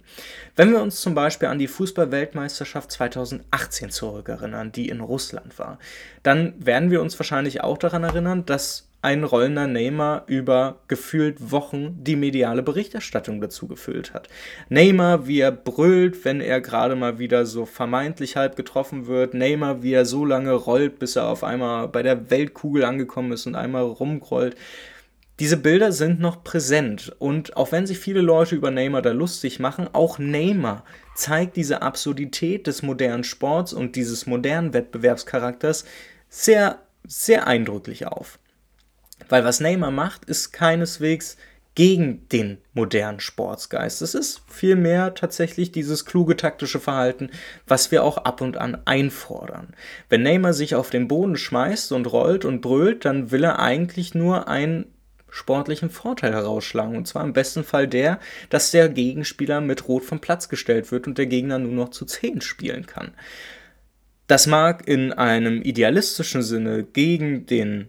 Wenn 0.56 0.72
wir 0.72 0.80
uns 0.80 1.00
zum 1.00 1.14
Beispiel 1.14 1.48
an 1.48 1.58
die 1.58 1.68
Fußball-Weltmeisterschaft 1.68 2.90
2018 2.90 3.90
zurückerinnern, 3.90 4.72
die 4.72 4.88
in 4.88 5.00
Russland 5.00 5.58
war, 5.58 5.78
dann 6.22 6.54
werden 6.58 6.90
wir 6.90 7.02
uns 7.02 7.18
wahrscheinlich 7.18 7.62
auch 7.62 7.78
daran 7.78 8.04
erinnern, 8.04 8.46
dass 8.46 8.88
ein 9.04 9.22
rollender 9.22 9.66
Neymar 9.66 10.24
über 10.28 10.80
gefühlt 10.88 11.52
Wochen 11.52 12.02
die 12.02 12.16
mediale 12.16 12.62
Berichterstattung 12.62 13.38
dazu 13.38 13.68
gefüllt 13.68 14.14
hat. 14.14 14.30
Neymar, 14.70 15.26
wie 15.26 15.40
er 15.40 15.52
brüllt, 15.52 16.24
wenn 16.24 16.40
er 16.40 16.62
gerade 16.62 16.96
mal 16.96 17.18
wieder 17.18 17.44
so 17.44 17.66
vermeintlich 17.66 18.36
halb 18.36 18.56
getroffen 18.56 19.06
wird. 19.06 19.34
Neymar, 19.34 19.82
wie 19.82 19.92
er 19.92 20.06
so 20.06 20.24
lange 20.24 20.52
rollt, 20.52 20.98
bis 20.98 21.16
er 21.16 21.26
auf 21.26 21.44
einmal 21.44 21.88
bei 21.88 22.02
der 22.02 22.30
Weltkugel 22.30 22.84
angekommen 22.84 23.32
ist 23.32 23.46
und 23.46 23.56
einmal 23.56 23.82
rumgrollt. 23.82 24.56
Diese 25.40 25.56
Bilder 25.56 25.90
sind 25.90 26.20
noch 26.20 26.44
präsent 26.44 27.12
und 27.18 27.56
auch 27.56 27.72
wenn 27.72 27.88
sich 27.88 27.98
viele 27.98 28.20
Leute 28.20 28.54
über 28.54 28.70
Neymar 28.70 29.02
da 29.02 29.10
lustig 29.10 29.58
machen, 29.58 29.88
auch 29.92 30.20
Neymar 30.20 30.84
zeigt 31.16 31.56
diese 31.56 31.82
Absurdität 31.82 32.68
des 32.68 32.82
modernen 32.82 33.24
Sports 33.24 33.72
und 33.72 33.96
dieses 33.96 34.26
modernen 34.26 34.72
Wettbewerbscharakters 34.72 35.86
sehr, 36.28 36.78
sehr 37.04 37.48
eindrücklich 37.48 38.06
auf. 38.06 38.38
Weil 39.28 39.44
was 39.44 39.58
Neymar 39.58 39.90
macht, 39.90 40.24
ist 40.26 40.52
keineswegs 40.52 41.36
gegen 41.74 42.28
den 42.28 42.58
modernen 42.72 43.18
Sportsgeist. 43.18 44.02
Es 44.02 44.14
ist 44.14 44.42
vielmehr 44.48 45.14
tatsächlich 45.14 45.72
dieses 45.72 46.04
kluge 46.04 46.36
taktische 46.36 46.78
Verhalten, 46.78 47.30
was 47.66 47.90
wir 47.90 48.04
auch 48.04 48.18
ab 48.18 48.40
und 48.40 48.56
an 48.56 48.78
einfordern. 48.84 49.74
Wenn 50.08 50.22
Neymar 50.22 50.52
sich 50.52 50.76
auf 50.76 50.90
den 50.90 51.08
Boden 51.08 51.36
schmeißt 51.36 51.90
und 51.90 52.06
rollt 52.06 52.44
und 52.44 52.60
brüllt, 52.60 53.04
dann 53.04 53.32
will 53.32 53.42
er 53.42 53.58
eigentlich 53.58 54.14
nur 54.14 54.46
einen 54.46 54.93
sportlichen 55.34 55.90
Vorteil 55.90 56.32
herausschlagen. 56.32 56.96
Und 56.96 57.08
zwar 57.08 57.24
im 57.24 57.32
besten 57.32 57.64
Fall 57.64 57.88
der, 57.88 58.20
dass 58.50 58.70
der 58.70 58.88
Gegenspieler 58.88 59.60
mit 59.60 59.88
Rot 59.88 60.04
vom 60.04 60.20
Platz 60.20 60.48
gestellt 60.48 60.92
wird 60.92 61.08
und 61.08 61.18
der 61.18 61.26
Gegner 61.26 61.58
nur 61.58 61.72
noch 61.72 61.88
zu 61.90 62.06
10 62.06 62.40
spielen 62.40 62.86
kann. 62.86 63.12
Das 64.28 64.46
mag 64.46 64.86
in 64.86 65.12
einem 65.12 65.60
idealistischen 65.60 66.42
Sinne 66.42 66.84
gegen 66.84 67.46
den 67.46 67.88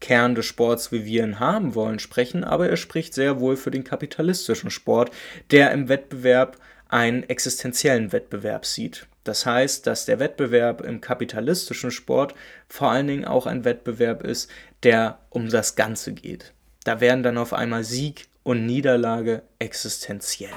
Kern 0.00 0.34
des 0.36 0.46
Sports, 0.46 0.92
wie 0.92 1.04
wir 1.04 1.24
ihn 1.24 1.40
haben 1.40 1.74
wollen, 1.74 1.98
sprechen, 1.98 2.44
aber 2.44 2.68
er 2.68 2.76
spricht 2.76 3.14
sehr 3.14 3.40
wohl 3.40 3.56
für 3.56 3.70
den 3.70 3.82
kapitalistischen 3.82 4.70
Sport, 4.70 5.10
der 5.50 5.72
im 5.72 5.88
Wettbewerb 5.88 6.56
einen 6.88 7.24
existenziellen 7.24 8.12
Wettbewerb 8.12 8.64
sieht. 8.64 9.06
Das 9.24 9.44
heißt, 9.44 9.88
dass 9.88 10.04
der 10.04 10.20
Wettbewerb 10.20 10.82
im 10.82 11.00
kapitalistischen 11.00 11.90
Sport 11.90 12.34
vor 12.68 12.92
allen 12.92 13.08
Dingen 13.08 13.24
auch 13.24 13.46
ein 13.46 13.64
Wettbewerb 13.64 14.22
ist, 14.22 14.48
der 14.84 15.18
um 15.30 15.48
das 15.48 15.74
Ganze 15.74 16.12
geht. 16.12 16.52
Da 16.86 17.00
werden 17.00 17.24
dann 17.24 17.36
auf 17.36 17.52
einmal 17.52 17.82
Sieg 17.82 18.28
und 18.44 18.64
Niederlage 18.64 19.42
existenziell. 19.58 20.52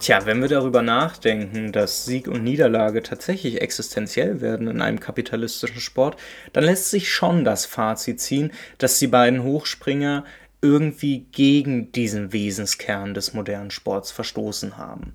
Tja, 0.00 0.24
wenn 0.24 0.40
wir 0.40 0.48
darüber 0.48 0.80
nachdenken, 0.80 1.70
dass 1.70 2.06
Sieg 2.06 2.28
und 2.28 2.42
Niederlage 2.42 3.02
tatsächlich 3.02 3.60
existenziell 3.60 4.40
werden 4.40 4.68
in 4.68 4.80
einem 4.80 5.00
kapitalistischen 5.00 5.82
Sport, 5.82 6.18
dann 6.54 6.64
lässt 6.64 6.88
sich 6.88 7.12
schon 7.12 7.44
das 7.44 7.66
Fazit 7.66 8.22
ziehen, 8.22 8.52
dass 8.78 8.98
die 8.98 9.06
beiden 9.06 9.42
Hochspringer 9.42 10.24
irgendwie 10.62 11.26
gegen 11.30 11.92
diesen 11.92 12.32
Wesenskern 12.32 13.12
des 13.12 13.34
modernen 13.34 13.70
Sports 13.70 14.10
verstoßen 14.12 14.78
haben. 14.78 15.14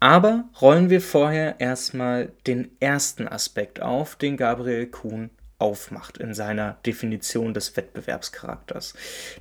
Aber 0.00 0.44
rollen 0.60 0.90
wir 0.90 1.00
vorher 1.00 1.58
erstmal 1.58 2.32
den 2.46 2.70
ersten 2.80 3.26
Aspekt 3.28 3.80
auf, 3.80 4.16
den 4.16 4.36
Gabriel 4.36 4.86
Kuhn 4.86 5.30
aufmacht 5.58 6.18
in 6.18 6.34
seiner 6.34 6.76
Definition 6.84 7.54
des 7.54 7.76
Wettbewerbscharakters. 7.76 8.94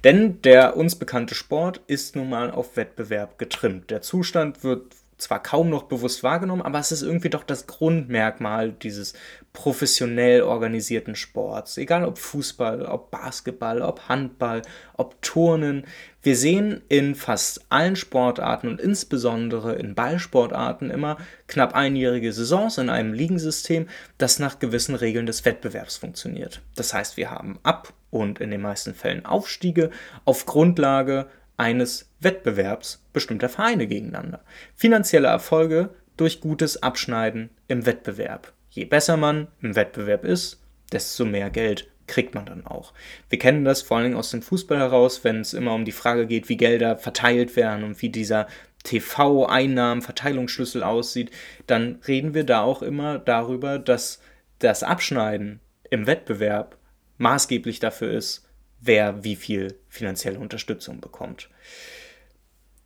Denn 0.03 0.41
der 0.43 0.77
uns 0.77 0.95
bekannte 0.95 1.35
Sport 1.35 1.81
ist 1.87 2.15
nun 2.15 2.29
mal 2.29 2.51
auf 2.51 2.77
Wettbewerb 2.77 3.37
getrimmt. 3.37 3.91
Der 3.91 4.01
Zustand 4.01 4.63
wird 4.63 4.95
zwar 5.17 5.41
kaum 5.41 5.69
noch 5.69 5.83
bewusst 5.83 6.23
wahrgenommen, 6.23 6.61
aber 6.61 6.79
es 6.79 6.91
ist 6.91 7.01
irgendwie 7.01 7.29
doch 7.29 7.43
das 7.43 7.67
Grundmerkmal 7.67 8.71
dieses 8.71 9.13
professionell 9.53 10.41
organisierten 10.41 11.15
Sports. 11.15 11.77
Egal 11.77 12.03
ob 12.03 12.17
Fußball, 12.17 12.85
ob 12.85 13.11
Basketball, 13.11 13.81
ob 13.81 14.09
Handball, 14.09 14.61
ob 14.93 15.21
Turnen. 15.21 15.85
Wir 16.21 16.35
sehen 16.35 16.81
in 16.89 17.15
fast 17.15 17.65
allen 17.69 17.95
Sportarten 17.95 18.67
und 18.67 18.81
insbesondere 18.81 19.75
in 19.75 19.95
Ballsportarten 19.95 20.91
immer 20.91 21.17
knapp 21.47 21.73
einjährige 21.73 22.33
Saisons 22.33 22.77
in 22.77 22.89
einem 22.89 23.13
Ligensystem, 23.13 23.87
das 24.17 24.39
nach 24.39 24.59
gewissen 24.59 24.95
Regeln 24.95 25.25
des 25.25 25.45
Wettbewerbs 25.45 25.97
funktioniert. 25.97 26.61
Das 26.75 26.93
heißt, 26.93 27.15
wir 27.15 27.31
haben 27.31 27.59
Ab- 27.63 27.93
und 28.09 28.41
in 28.41 28.51
den 28.51 28.61
meisten 28.61 28.93
Fällen 28.93 29.25
Aufstiege 29.25 29.91
auf 30.25 30.45
Grundlage 30.45 31.27
eines 31.57 32.09
Wettbewerbs 32.25 33.05
bestimmter 33.13 33.47
Vereine 33.47 33.87
gegeneinander. 33.87 34.43
Finanzielle 34.75 35.29
Erfolge 35.29 35.91
durch 36.17 36.41
gutes 36.41 36.83
Abschneiden 36.83 37.49
im 37.69 37.85
Wettbewerb. 37.85 38.51
Je 38.69 38.83
besser 38.83 39.15
man 39.15 39.47
im 39.61 39.77
Wettbewerb 39.77 40.25
ist, 40.25 40.61
desto 40.91 41.23
mehr 41.23 41.49
Geld 41.49 41.89
kriegt 42.07 42.35
man 42.35 42.45
dann 42.45 42.67
auch. 42.67 42.91
Wir 43.29 43.39
kennen 43.39 43.63
das 43.63 43.81
vor 43.81 43.95
allem 43.97 44.15
aus 44.15 44.31
dem 44.31 44.41
Fußball 44.41 44.77
heraus, 44.77 45.23
wenn 45.23 45.39
es 45.39 45.53
immer 45.53 45.73
um 45.73 45.85
die 45.85 45.93
Frage 45.93 46.27
geht, 46.27 46.49
wie 46.49 46.57
Gelder 46.57 46.97
verteilt 46.97 47.55
werden 47.55 47.85
und 47.85 48.01
wie 48.01 48.09
dieser 48.09 48.47
TV-Einnahmen-Verteilungsschlüssel 48.83 50.83
aussieht, 50.83 51.31
dann 51.67 51.99
reden 52.07 52.33
wir 52.33 52.43
da 52.43 52.61
auch 52.61 52.81
immer 52.81 53.17
darüber, 53.17 53.79
dass 53.79 54.19
das 54.59 54.83
Abschneiden 54.83 55.61
im 55.89 56.05
Wettbewerb 56.05 56.77
maßgeblich 57.17 57.79
dafür 57.79 58.11
ist, 58.11 58.47
wer 58.81 59.23
wie 59.23 59.35
viel 59.35 59.75
finanzielle 59.89 60.39
Unterstützung 60.39 61.01
bekommt. 61.01 61.49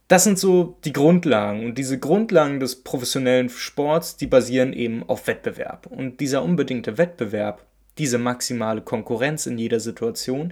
Das 0.09 0.23
sind 0.23 0.39
so 0.39 0.75
die 0.85 0.91
Grundlagen 0.91 1.63
und 1.63 1.77
diese 1.77 1.99
Grundlagen 1.99 2.59
des 2.59 2.83
professionellen 2.83 3.47
Sports, 3.47 4.17
die 4.17 4.25
basieren 4.25 4.73
eben 4.73 5.07
auf 5.07 5.27
Wettbewerb. 5.27 5.85
Und 5.85 6.19
dieser 6.19 6.41
unbedingte 6.41 6.97
Wettbewerb, 6.97 7.67
diese 7.99 8.17
maximale 8.17 8.81
Konkurrenz 8.81 9.45
in 9.45 9.59
jeder 9.59 9.79
Situation, 9.79 10.51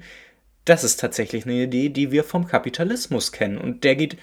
das 0.64 0.84
ist 0.84 1.00
tatsächlich 1.00 1.46
eine 1.46 1.64
Idee, 1.64 1.90
die 1.90 2.12
wir 2.12 2.24
vom 2.24 2.46
Kapitalismus 2.46 3.32
kennen. 3.32 3.58
Und 3.58 3.84
der 3.84 3.96
geht 3.96 4.18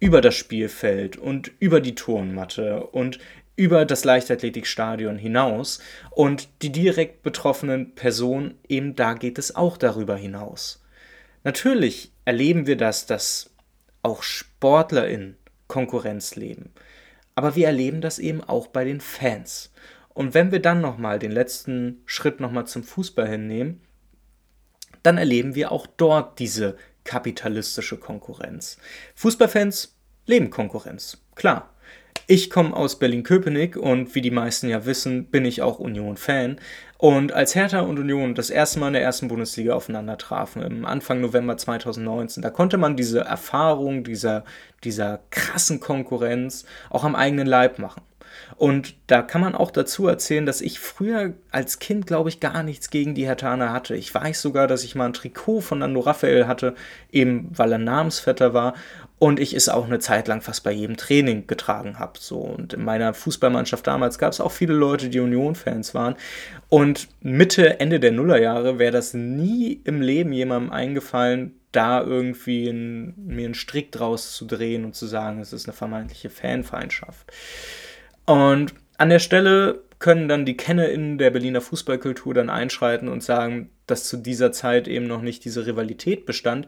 über 0.00 0.20
das 0.20 0.34
Spielfeld 0.34 1.16
und 1.16 1.50
über 1.60 1.80
die 1.80 1.94
Turnmatte 1.94 2.86
und 2.88 3.18
über 3.56 3.86
das 3.86 4.04
Leichtathletikstadion 4.04 5.16
hinaus 5.16 5.80
und 6.10 6.48
die 6.60 6.72
direkt 6.72 7.22
betroffenen 7.22 7.94
Personen, 7.94 8.58
eben 8.68 8.96
da 8.96 9.14
geht 9.14 9.38
es 9.38 9.56
auch 9.56 9.78
darüber 9.78 10.16
hinaus. 10.16 10.84
Natürlich 11.42 12.12
erleben 12.26 12.66
wir 12.66 12.76
das, 12.76 13.06
dass 13.06 13.53
auch 14.04 14.22
Sportler 14.22 15.08
in 15.08 15.36
Konkurrenz 15.66 16.36
leben, 16.36 16.72
aber 17.34 17.56
wir 17.56 17.66
erleben 17.66 18.00
das 18.00 18.18
eben 18.18 18.42
auch 18.42 18.68
bei 18.68 18.84
den 18.84 19.00
Fans. 19.00 19.72
Und 20.10 20.34
wenn 20.34 20.52
wir 20.52 20.60
dann 20.60 20.80
nochmal 20.80 21.18
den 21.18 21.32
letzten 21.32 22.02
Schritt 22.06 22.38
nochmal 22.38 22.66
zum 22.66 22.84
Fußball 22.84 23.26
hinnehmen, 23.26 23.80
dann 25.02 25.18
erleben 25.18 25.54
wir 25.56 25.72
auch 25.72 25.86
dort 25.86 26.38
diese 26.38 26.76
kapitalistische 27.02 27.98
Konkurrenz. 27.98 28.78
Fußballfans 29.16 29.96
leben 30.26 30.50
Konkurrenz, 30.50 31.18
klar. 31.34 31.73
Ich 32.26 32.48
komme 32.48 32.74
aus 32.74 32.98
Berlin-Köpenick 32.98 33.76
und 33.76 34.14
wie 34.14 34.22
die 34.22 34.30
meisten 34.30 34.68
ja 34.68 34.86
wissen, 34.86 35.26
bin 35.26 35.44
ich 35.44 35.60
auch 35.60 35.78
Union-Fan. 35.78 36.58
Und 36.96 37.32
als 37.32 37.54
Hertha 37.54 37.80
und 37.80 37.98
Union 37.98 38.34
das 38.34 38.48
erste 38.48 38.78
Mal 38.80 38.86
in 38.86 38.92
der 38.94 39.02
ersten 39.02 39.28
Bundesliga 39.28 39.74
aufeinander 39.74 40.16
trafen, 40.16 40.62
im 40.62 40.86
Anfang 40.86 41.20
November 41.20 41.58
2019, 41.58 42.42
da 42.42 42.48
konnte 42.48 42.78
man 42.78 42.96
diese 42.96 43.20
Erfahrung 43.20 44.04
dieser, 44.04 44.44
dieser 44.84 45.20
krassen 45.28 45.80
Konkurrenz 45.80 46.64
auch 46.88 47.04
am 47.04 47.14
eigenen 47.14 47.46
Leib 47.46 47.78
machen. 47.78 48.00
Und 48.56 48.94
da 49.06 49.22
kann 49.22 49.40
man 49.40 49.54
auch 49.54 49.70
dazu 49.70 50.06
erzählen, 50.06 50.46
dass 50.46 50.60
ich 50.60 50.80
früher 50.80 51.34
als 51.50 51.78
Kind, 51.78 52.06
glaube 52.06 52.28
ich, 52.28 52.40
gar 52.40 52.62
nichts 52.62 52.90
gegen 52.90 53.14
die 53.14 53.26
Hertaner 53.26 53.72
hatte. 53.72 53.96
Ich 53.96 54.14
weiß 54.14 54.40
sogar, 54.40 54.66
dass 54.66 54.84
ich 54.84 54.94
mal 54.94 55.06
ein 55.06 55.12
Trikot 55.12 55.60
von 55.60 55.80
Nando 55.80 56.00
Raphael 56.00 56.46
hatte, 56.46 56.74
eben 57.10 57.48
weil 57.52 57.72
er 57.72 57.78
Namensvetter 57.78 58.54
war 58.54 58.74
und 59.18 59.40
ich 59.40 59.54
es 59.54 59.68
auch 59.68 59.86
eine 59.86 60.00
Zeit 60.00 60.28
lang 60.28 60.40
fast 60.42 60.64
bei 60.64 60.72
jedem 60.72 60.96
Training 60.96 61.46
getragen 61.46 61.98
habe. 61.98 62.18
So. 62.18 62.38
Und 62.38 62.74
in 62.74 62.84
meiner 62.84 63.14
Fußballmannschaft 63.14 63.86
damals 63.86 64.18
gab 64.18 64.32
es 64.32 64.40
auch 64.40 64.52
viele 64.52 64.74
Leute, 64.74 65.08
die 65.08 65.20
Union-Fans 65.20 65.94
waren. 65.94 66.16
Und 66.68 67.08
Mitte, 67.20 67.80
Ende 67.80 68.00
der 68.00 68.12
Nullerjahre 68.12 68.78
wäre 68.78 68.92
das 68.92 69.14
nie 69.14 69.80
im 69.84 70.02
Leben 70.02 70.32
jemandem 70.32 70.72
eingefallen, 70.72 71.54
da 71.72 72.02
irgendwie 72.02 72.68
in, 72.68 73.14
mir 73.16 73.46
einen 73.46 73.54
Strick 73.54 73.92
draus 73.92 74.32
zu 74.32 74.44
drehen 74.44 74.84
und 74.84 74.94
zu 74.94 75.06
sagen, 75.06 75.40
es 75.40 75.52
ist 75.52 75.66
eine 75.66 75.72
vermeintliche 75.72 76.30
Fanfeindschaft. 76.30 77.32
Und 78.26 78.74
an 78.96 79.10
der 79.10 79.18
Stelle 79.18 79.82
können 79.98 80.28
dann 80.28 80.44
die 80.44 80.56
KennerInnen 80.56 81.18
der 81.18 81.30
Berliner 81.30 81.60
Fußballkultur 81.60 82.34
dann 82.34 82.50
einschreiten 82.50 83.08
und 83.08 83.22
sagen, 83.22 83.70
dass 83.86 84.04
zu 84.04 84.16
dieser 84.16 84.52
Zeit 84.52 84.88
eben 84.88 85.06
noch 85.06 85.22
nicht 85.22 85.44
diese 85.44 85.66
Rivalität 85.66 86.26
bestand. 86.26 86.66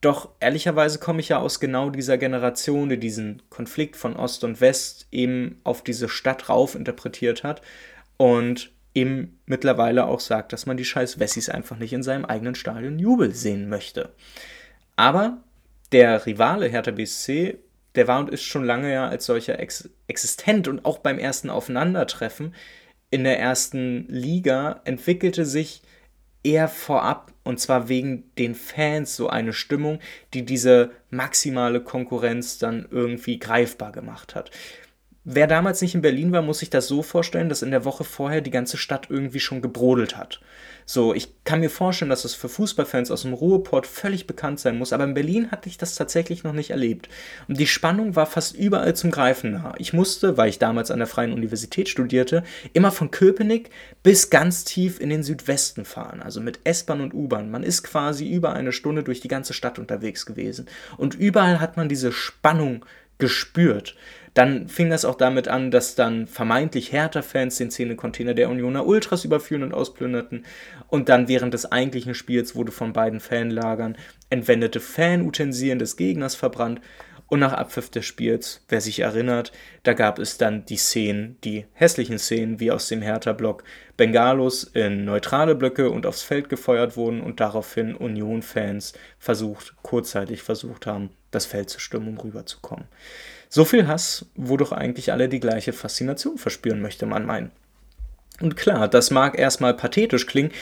Doch 0.00 0.30
ehrlicherweise 0.40 0.98
komme 0.98 1.20
ich 1.20 1.28
ja 1.28 1.38
aus 1.38 1.60
genau 1.60 1.90
dieser 1.90 2.16
Generation, 2.16 2.88
die 2.88 2.98
diesen 2.98 3.42
Konflikt 3.50 3.96
von 3.96 4.16
Ost 4.16 4.44
und 4.44 4.60
West 4.60 5.08
eben 5.10 5.60
auf 5.62 5.84
diese 5.84 6.08
Stadt 6.08 6.48
rauf 6.48 6.74
interpretiert 6.74 7.44
hat 7.44 7.60
und 8.16 8.70
eben 8.94 9.38
mittlerweile 9.46 10.06
auch 10.06 10.20
sagt, 10.20 10.52
dass 10.52 10.66
man 10.66 10.76
die 10.76 10.84
scheiß 10.84 11.20
Wessis 11.20 11.48
einfach 11.48 11.78
nicht 11.78 11.92
in 11.92 12.02
seinem 12.02 12.24
eigenen 12.24 12.54
Stadion 12.54 12.98
Jubel 12.98 13.34
sehen 13.34 13.68
möchte. 13.68 14.10
Aber 14.96 15.38
der 15.92 16.24
Rivale 16.26 16.66
Hertha 16.66 16.92
BSC, 16.92 17.58
der 17.94 18.08
war 18.08 18.20
und 18.20 18.30
ist 18.30 18.44
schon 18.44 18.64
lange 18.64 18.92
ja 18.92 19.08
als 19.08 19.26
solcher 19.26 19.58
ex 19.58 19.90
existent 20.06 20.68
und 20.68 20.84
auch 20.84 20.98
beim 20.98 21.18
ersten 21.18 21.50
Aufeinandertreffen 21.50 22.54
in 23.10 23.24
der 23.24 23.38
ersten 23.38 24.06
Liga 24.08 24.80
entwickelte 24.84 25.44
sich 25.44 25.82
eher 26.42 26.68
vorab 26.68 27.32
und 27.42 27.58
zwar 27.58 27.88
wegen 27.88 28.34
den 28.36 28.54
Fans 28.54 29.16
so 29.16 29.28
eine 29.28 29.52
Stimmung, 29.52 29.98
die 30.32 30.44
diese 30.44 30.92
maximale 31.10 31.82
Konkurrenz 31.82 32.58
dann 32.58 32.86
irgendwie 32.90 33.38
greifbar 33.38 33.92
gemacht 33.92 34.34
hat. 34.34 34.50
Wer 35.24 35.46
damals 35.46 35.82
nicht 35.82 35.94
in 35.94 36.00
Berlin 36.00 36.32
war, 36.32 36.40
muss 36.40 36.60
sich 36.60 36.70
das 36.70 36.88
so 36.88 37.02
vorstellen, 37.02 37.50
dass 37.50 37.60
in 37.60 37.70
der 37.70 37.84
Woche 37.84 38.04
vorher 38.04 38.40
die 38.40 38.50
ganze 38.50 38.78
Stadt 38.78 39.08
irgendwie 39.10 39.40
schon 39.40 39.60
gebrodelt 39.60 40.16
hat. 40.16 40.40
So, 40.86 41.14
ich 41.14 41.44
kann 41.44 41.60
mir 41.60 41.68
vorstellen, 41.68 42.08
dass 42.08 42.24
es 42.24 42.34
für 42.34 42.48
Fußballfans 42.48 43.10
aus 43.10 43.22
dem 43.22 43.34
Ruhrport 43.34 43.86
völlig 43.86 44.26
bekannt 44.26 44.60
sein 44.60 44.78
muss, 44.78 44.94
aber 44.94 45.04
in 45.04 45.12
Berlin 45.12 45.50
hatte 45.50 45.68
ich 45.68 45.76
das 45.76 45.94
tatsächlich 45.94 46.42
noch 46.42 46.54
nicht 46.54 46.70
erlebt. 46.70 47.10
Und 47.48 47.60
die 47.60 47.66
Spannung 47.66 48.16
war 48.16 48.24
fast 48.24 48.56
überall 48.56 48.96
zum 48.96 49.10
Greifen 49.10 49.52
nah. 49.52 49.74
Ich 49.76 49.92
musste, 49.92 50.38
weil 50.38 50.48
ich 50.48 50.58
damals 50.58 50.90
an 50.90 50.98
der 50.98 51.06
Freien 51.06 51.34
Universität 51.34 51.90
studierte, 51.90 52.42
immer 52.72 52.90
von 52.90 53.10
Köpenick 53.10 53.68
bis 54.02 54.30
ganz 54.30 54.64
tief 54.64 54.98
in 54.98 55.10
den 55.10 55.22
Südwesten 55.22 55.84
fahren, 55.84 56.22
also 56.22 56.40
mit 56.40 56.60
S-Bahn 56.64 57.02
und 57.02 57.12
U-Bahn. 57.12 57.50
Man 57.50 57.62
ist 57.62 57.82
quasi 57.82 58.26
über 58.26 58.54
eine 58.54 58.72
Stunde 58.72 59.02
durch 59.02 59.20
die 59.20 59.28
ganze 59.28 59.52
Stadt 59.52 59.78
unterwegs 59.78 60.24
gewesen. 60.24 60.66
Und 60.96 61.14
überall 61.14 61.60
hat 61.60 61.76
man 61.76 61.90
diese 61.90 62.10
Spannung 62.10 62.86
gespürt. 63.18 63.94
Dann 64.34 64.68
fing 64.68 64.90
das 64.90 65.04
auch 65.04 65.16
damit 65.16 65.48
an, 65.48 65.70
dass 65.70 65.96
dann 65.96 66.26
vermeintlich 66.26 66.92
Hertha-Fans 66.92 67.56
den 67.56 67.70
Szene-Container 67.70 68.34
der 68.34 68.48
Unioner 68.48 68.86
Ultras 68.86 69.24
überführen 69.24 69.62
und 69.62 69.74
ausplünderten. 69.74 70.44
Und 70.88 71.08
dann 71.08 71.28
während 71.28 71.52
des 71.54 71.70
eigentlichen 71.70 72.14
Spiels 72.14 72.54
wurde 72.54 72.72
von 72.72 72.92
beiden 72.92 73.20
Fanlagern 73.20 73.96
entwendete 74.30 74.78
Fanutensilien 74.80 75.80
des 75.80 75.96
Gegners 75.96 76.36
verbrannt. 76.36 76.80
Und 77.26 77.38
nach 77.38 77.52
Abpfiff 77.52 77.90
des 77.90 78.06
Spiels, 78.06 78.64
wer 78.68 78.80
sich 78.80 79.00
erinnert, 79.00 79.52
da 79.84 79.92
gab 79.92 80.18
es 80.18 80.36
dann 80.36 80.64
die 80.64 80.76
Szenen, 80.76 81.38
die 81.44 81.64
hässlichen 81.74 82.18
Szenen, 82.18 82.58
wie 82.58 82.72
aus 82.72 82.88
dem 82.88 83.02
Hertha-Block 83.02 83.62
Bengalos 83.96 84.64
in 84.64 85.04
neutrale 85.04 85.54
Blöcke 85.54 85.90
und 85.90 86.06
aufs 86.06 86.22
Feld 86.22 86.48
gefeuert 86.48 86.96
wurden 86.96 87.20
und 87.20 87.38
daraufhin 87.38 87.94
Union-Fans 87.94 88.94
versucht, 89.20 89.76
kurzzeitig 89.82 90.42
versucht 90.42 90.86
haben, 90.86 91.10
das 91.30 91.46
Feld 91.46 91.70
zu 91.70 91.78
stürmen, 91.78 92.08
um 92.08 92.18
rüberzukommen. 92.18 92.86
So 93.52 93.64
viel 93.64 93.88
Hass, 93.88 94.26
wo 94.36 94.56
doch 94.56 94.70
eigentlich 94.70 95.10
alle 95.10 95.28
die 95.28 95.40
gleiche 95.40 95.72
Faszination 95.72 96.38
verspüren, 96.38 96.80
möchte 96.80 97.04
man 97.04 97.26
meinen. 97.26 97.50
Und 98.40 98.56
klar, 98.56 98.86
das 98.86 99.10
mag 99.10 99.36
erstmal 99.36 99.74
pathetisch 99.74 100.26
klingen, 100.26 100.52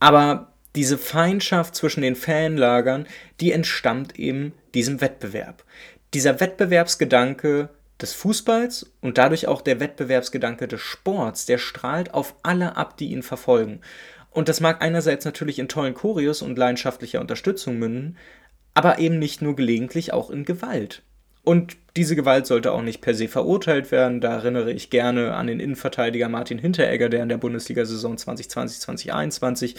aber 0.00 0.52
diese 0.74 0.98
Feindschaft 0.98 1.76
zwischen 1.76 2.02
den 2.02 2.16
Fanlagern, 2.16 3.06
die 3.40 3.52
entstammt 3.52 4.18
eben 4.18 4.52
diesem 4.74 5.00
Wettbewerb. 5.00 5.62
Dieser 6.14 6.40
Wettbewerbsgedanke 6.40 7.70
des 8.00 8.12
Fußballs 8.12 8.92
und 9.00 9.18
dadurch 9.18 9.46
auch 9.46 9.62
der 9.62 9.78
Wettbewerbsgedanke 9.78 10.66
des 10.66 10.80
Sports, 10.80 11.46
der 11.46 11.58
strahlt 11.58 12.12
auf 12.12 12.34
alle 12.42 12.76
ab, 12.76 12.96
die 12.96 13.12
ihn 13.12 13.22
verfolgen. 13.22 13.80
Und 14.30 14.48
das 14.48 14.60
mag 14.60 14.82
einerseits 14.82 15.24
natürlich 15.24 15.60
in 15.60 15.68
tollen 15.68 15.94
Choreos 15.94 16.42
und 16.42 16.58
leidenschaftlicher 16.58 17.20
Unterstützung 17.20 17.78
münden, 17.78 18.18
aber 18.74 18.98
eben 18.98 19.20
nicht 19.20 19.40
nur 19.40 19.54
gelegentlich 19.54 20.12
auch 20.12 20.28
in 20.28 20.44
Gewalt. 20.44 21.02
Und 21.46 21.76
diese 21.96 22.16
Gewalt 22.16 22.44
sollte 22.44 22.72
auch 22.72 22.82
nicht 22.82 23.02
per 23.02 23.14
se 23.14 23.28
verurteilt 23.28 23.92
werden. 23.92 24.20
Da 24.20 24.34
erinnere 24.34 24.72
ich 24.72 24.90
gerne 24.90 25.34
an 25.34 25.46
den 25.46 25.60
Innenverteidiger 25.60 26.28
Martin 26.28 26.58
Hinteregger, 26.58 27.08
der 27.08 27.22
in 27.22 27.28
der 27.28 27.36
Bundesliga-Saison 27.36 28.16
2020-2021 28.16 29.76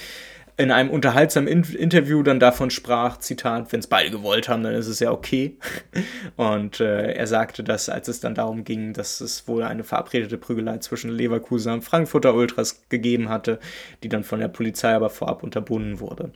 in 0.55 0.71
einem 0.71 0.89
unterhaltsamen 0.89 1.49
in 1.49 1.63
Interview 1.63 2.23
dann 2.23 2.39
davon 2.39 2.69
sprach, 2.69 3.17
Zitat, 3.17 3.73
wenn 3.73 3.81
es 3.81 3.87
beide 3.87 4.11
gewollt 4.11 4.47
haben, 4.47 4.63
dann 4.63 4.75
ist 4.75 4.87
es 4.87 5.01
ja 5.01 5.11
okay. 5.11 5.57
Und 6.37 6.79
äh, 6.79 7.11
er 7.11 7.27
sagte 7.27 7.65
das, 7.65 7.89
als 7.89 8.07
es 8.07 8.21
dann 8.21 8.33
darum 8.33 8.63
ging, 8.63 8.93
dass 8.93 9.19
es 9.19 9.45
wohl 9.49 9.63
eine 9.63 9.83
verabredete 9.83 10.37
Prügelei 10.37 10.77
zwischen 10.77 11.11
Leverkusen 11.11 11.73
und 11.73 11.81
Frankfurter 11.81 12.33
Ultras 12.33 12.85
gegeben 12.87 13.27
hatte, 13.27 13.59
die 14.03 14.09
dann 14.09 14.23
von 14.23 14.39
der 14.39 14.47
Polizei 14.47 14.93
aber 14.95 15.09
vorab 15.09 15.43
unterbunden 15.43 15.99
wurde. 15.99 16.31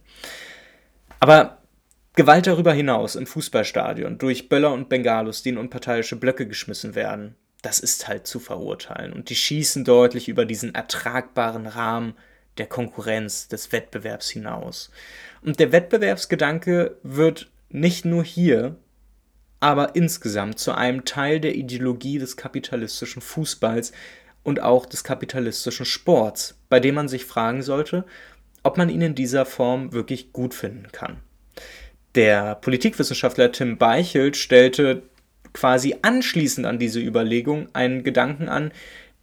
Aber 1.21 1.60
Gewalt 2.13 2.45
darüber 2.45 2.73
hinaus 2.73 3.15
im 3.15 3.25
Fußballstadion 3.25 4.17
durch 4.17 4.49
Böller 4.49 4.73
und 4.73 4.89
Bengalos, 4.89 5.43
die 5.43 5.49
in 5.49 5.57
unparteiische 5.57 6.17
Blöcke 6.17 6.45
geschmissen 6.45 6.93
werden, 6.93 7.35
das 7.61 7.79
ist 7.79 8.07
halt 8.07 8.27
zu 8.27 8.39
verurteilen. 8.39 9.13
Und 9.13 9.29
die 9.29 9.35
schießen 9.35 9.85
deutlich 9.85 10.27
über 10.27 10.45
diesen 10.45 10.75
ertragbaren 10.75 11.67
Rahmen 11.67 12.15
der 12.57 12.67
Konkurrenz, 12.67 13.47
des 13.47 13.71
Wettbewerbs 13.71 14.29
hinaus. 14.29 14.91
Und 15.41 15.59
der 15.59 15.71
Wettbewerbsgedanke 15.71 16.97
wird 17.03 17.49
nicht 17.69 18.03
nur 18.03 18.25
hier, 18.25 18.75
aber 19.61 19.95
insgesamt 19.95 20.59
zu 20.59 20.73
einem 20.73 21.05
Teil 21.05 21.39
der 21.39 21.55
Ideologie 21.55 22.17
des 22.17 22.35
kapitalistischen 22.35 23.21
Fußballs 23.21 23.93
und 24.43 24.61
auch 24.61 24.85
des 24.85 25.05
kapitalistischen 25.05 25.85
Sports, 25.85 26.59
bei 26.67 26.81
dem 26.81 26.95
man 26.95 27.07
sich 27.07 27.25
fragen 27.25 27.61
sollte, 27.61 28.05
ob 28.63 28.77
man 28.77 28.89
ihn 28.89 29.01
in 29.01 29.15
dieser 29.15 29.45
Form 29.45 29.93
wirklich 29.93 30.33
gut 30.33 30.53
finden 30.53 30.91
kann. 30.91 31.21
Der 32.15 32.55
Politikwissenschaftler 32.55 33.51
Tim 33.51 33.77
Beichelt 33.77 34.35
stellte 34.35 35.03
quasi 35.53 35.95
anschließend 36.01 36.65
an 36.65 36.79
diese 36.79 36.99
Überlegung 36.99 37.69
einen 37.73 38.03
Gedanken 38.03 38.49
an, 38.49 38.71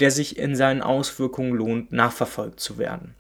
der 0.00 0.10
sich 0.10 0.38
in 0.38 0.54
seinen 0.54 0.82
Auswirkungen 0.82 1.52
lohnt, 1.52 1.92
nachverfolgt 1.92 2.60
zu 2.60 2.78
werden. 2.78 3.14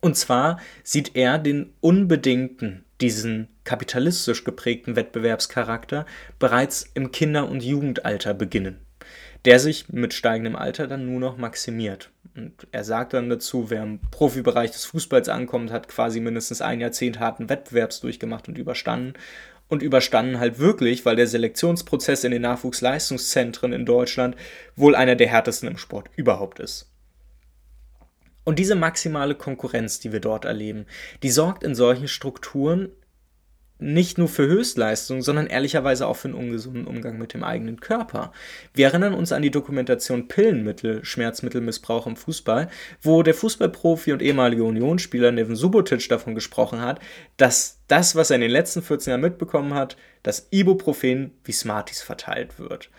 Und 0.00 0.16
zwar 0.16 0.60
sieht 0.82 1.16
er 1.16 1.38
den 1.38 1.72
unbedingten, 1.80 2.84
diesen 3.00 3.48
kapitalistisch 3.64 4.44
geprägten 4.44 4.96
Wettbewerbscharakter 4.96 6.06
bereits 6.38 6.88
im 6.94 7.10
Kinder- 7.10 7.48
und 7.48 7.62
Jugendalter 7.62 8.34
beginnen, 8.34 8.78
der 9.44 9.60
sich 9.60 9.88
mit 9.88 10.14
steigendem 10.14 10.56
Alter 10.56 10.86
dann 10.86 11.06
nur 11.06 11.20
noch 11.20 11.36
maximiert. 11.36 12.10
Und 12.34 12.66
er 12.70 12.84
sagt 12.84 13.14
dann 13.14 13.30
dazu, 13.30 13.70
wer 13.70 13.82
im 13.82 14.00
Profibereich 14.10 14.70
des 14.70 14.84
Fußballs 14.84 15.28
ankommt, 15.28 15.72
hat 15.72 15.88
quasi 15.88 16.20
mindestens 16.20 16.62
ein 16.62 16.80
Jahrzehnt 16.80 17.18
harten 17.18 17.48
Wettbewerbs 17.48 18.00
durchgemacht 18.00 18.48
und 18.48 18.58
überstanden. 18.58 19.14
Und 19.68 19.82
überstanden 19.82 20.40
halt 20.40 20.58
wirklich, 20.58 21.04
weil 21.04 21.16
der 21.16 21.26
Selektionsprozess 21.26 22.24
in 22.24 22.30
den 22.30 22.42
Nachwuchsleistungszentren 22.42 23.74
in 23.74 23.84
Deutschland 23.84 24.34
wohl 24.76 24.94
einer 24.94 25.14
der 25.14 25.28
härtesten 25.28 25.68
im 25.68 25.76
Sport 25.76 26.08
überhaupt 26.16 26.58
ist. 26.58 26.90
Und 28.44 28.58
diese 28.58 28.76
maximale 28.76 29.34
Konkurrenz, 29.34 30.00
die 30.00 30.10
wir 30.10 30.20
dort 30.20 30.46
erleben, 30.46 30.86
die 31.22 31.28
sorgt 31.28 31.64
in 31.64 31.74
solchen 31.74 32.08
Strukturen 32.08 32.88
nicht 33.78 34.18
nur 34.18 34.28
für 34.28 34.46
Höchstleistung, 34.46 35.22
sondern 35.22 35.46
ehrlicherweise 35.46 36.06
auch 36.06 36.16
für 36.16 36.28
einen 36.28 36.36
ungesunden 36.36 36.86
Umgang 36.86 37.18
mit 37.18 37.32
dem 37.34 37.44
eigenen 37.44 37.80
Körper. 37.80 38.32
Wir 38.74 38.86
erinnern 38.86 39.14
uns 39.14 39.30
an 39.30 39.42
die 39.42 39.50
Dokumentation 39.50 40.26
Pillenmittel, 40.26 41.04
Schmerzmittelmissbrauch 41.04 42.06
im 42.06 42.16
Fußball, 42.16 42.68
wo 43.00 43.22
der 43.22 43.34
Fußballprofi 43.34 44.12
und 44.12 44.22
ehemalige 44.22 44.64
Unionsspieler 44.64 45.30
Neven 45.30 45.56
Subotic 45.56 46.08
davon 46.08 46.34
gesprochen 46.34 46.80
hat, 46.80 47.00
dass 47.36 47.80
das, 47.86 48.16
was 48.16 48.30
er 48.30 48.36
in 48.36 48.42
den 48.42 48.50
letzten 48.50 48.82
14 48.82 49.12
Jahren 49.12 49.20
mitbekommen 49.20 49.74
hat, 49.74 49.96
dass 50.22 50.48
Ibuprofen 50.50 51.32
wie 51.44 51.52
Smarties 51.52 52.02
verteilt 52.02 52.58
wird. 52.58 52.90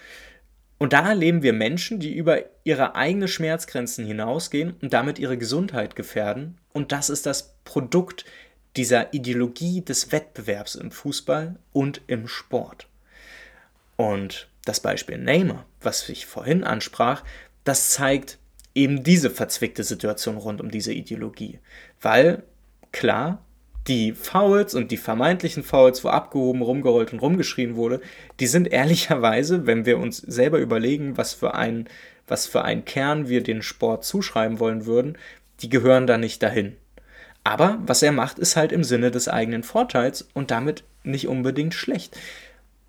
Und 0.80 0.94
da 0.94 1.10
erleben 1.10 1.44
wir 1.44 1.52
Menschen, 1.52 2.00
die 2.00 2.15
über 2.15 2.39
ihre 2.63 2.96
eigenen 2.96 3.28
Schmerzgrenzen 3.28 4.06
hinausgehen 4.06 4.76
und 4.82 4.94
damit 4.94 5.20
ihre 5.20 5.38
Gesundheit 5.38 5.98
gefährden. 5.98 6.58
Und 6.72 6.94
das 6.94 7.10
ist 7.10 7.26
das 7.26 7.58
Produkt 7.65 8.24
dieser 8.80 9.13
Ideologie 9.13 9.82
des 9.82 10.13
Wettbewerbs 10.13 10.76
im 10.76 10.89
Fußball 10.89 11.58
und 11.74 12.00
im 12.08 12.30
Sport. 12.30 12.88
Und 13.98 14.48
das 14.63 14.80
Beispiel 14.80 15.18
Neymar, 15.18 15.65
was 15.82 16.08
ich 16.08 16.26
vorhin 16.26 16.63
ansprach, 16.63 17.26
das 17.65 17.89
zeigt 17.89 18.38
eben 18.74 19.04
diese 19.04 19.32
verzwickte 19.32 19.84
Situation 19.84 20.38
rund 20.38 20.62
um 20.62 20.72
diese 20.72 20.94
Ideologie. 20.94 21.60
Weil, 22.00 22.44
klar, 22.94 23.44
die 23.89 24.13
Fouls 24.13 24.74
und 24.76 24.92
die 24.92 24.98
vermeintlichen 24.98 25.63
Fouls, 25.63 26.06
wo 26.06 26.08
abgehoben, 26.08 26.62
rumgerollt 26.62 27.12
und 27.12 27.20
rumgeschrien 27.20 27.76
wurde, 27.76 28.00
die 28.39 28.48
sind 28.48 28.72
ehrlicherweise, 28.72 29.68
wenn 29.68 29.86
wir 29.86 29.98
uns 29.98 30.20
selber 30.20 30.60
überlegen, 30.60 31.18
was 31.18 31.34
für 31.34 31.54
ein, 31.54 31.89
was 32.30 32.48
für 32.48 32.63
einen 32.63 32.86
Kern 32.86 33.28
wir 33.28 33.44
den 33.44 33.62
Sport 33.62 34.06
zuschreiben 34.06 34.62
wollen 34.62 34.86
würden, 34.86 35.18
die 35.60 35.68
gehören 35.68 36.08
da 36.08 36.18
nicht 36.18 36.42
dahin. 36.42 36.78
Aber 37.50 37.80
was 37.84 38.04
er 38.04 38.12
macht, 38.12 38.38
ist 38.38 38.56
halt 38.56 38.72
im 38.72 38.84
Sinne 38.84 39.10
des 39.10 39.28
eigenen 39.28 39.64
Vorteils 39.64 40.28
und 40.36 40.52
damit 40.52 40.84
nicht 41.02 41.28
unbedingt 41.28 41.74
schlecht. 41.74 42.16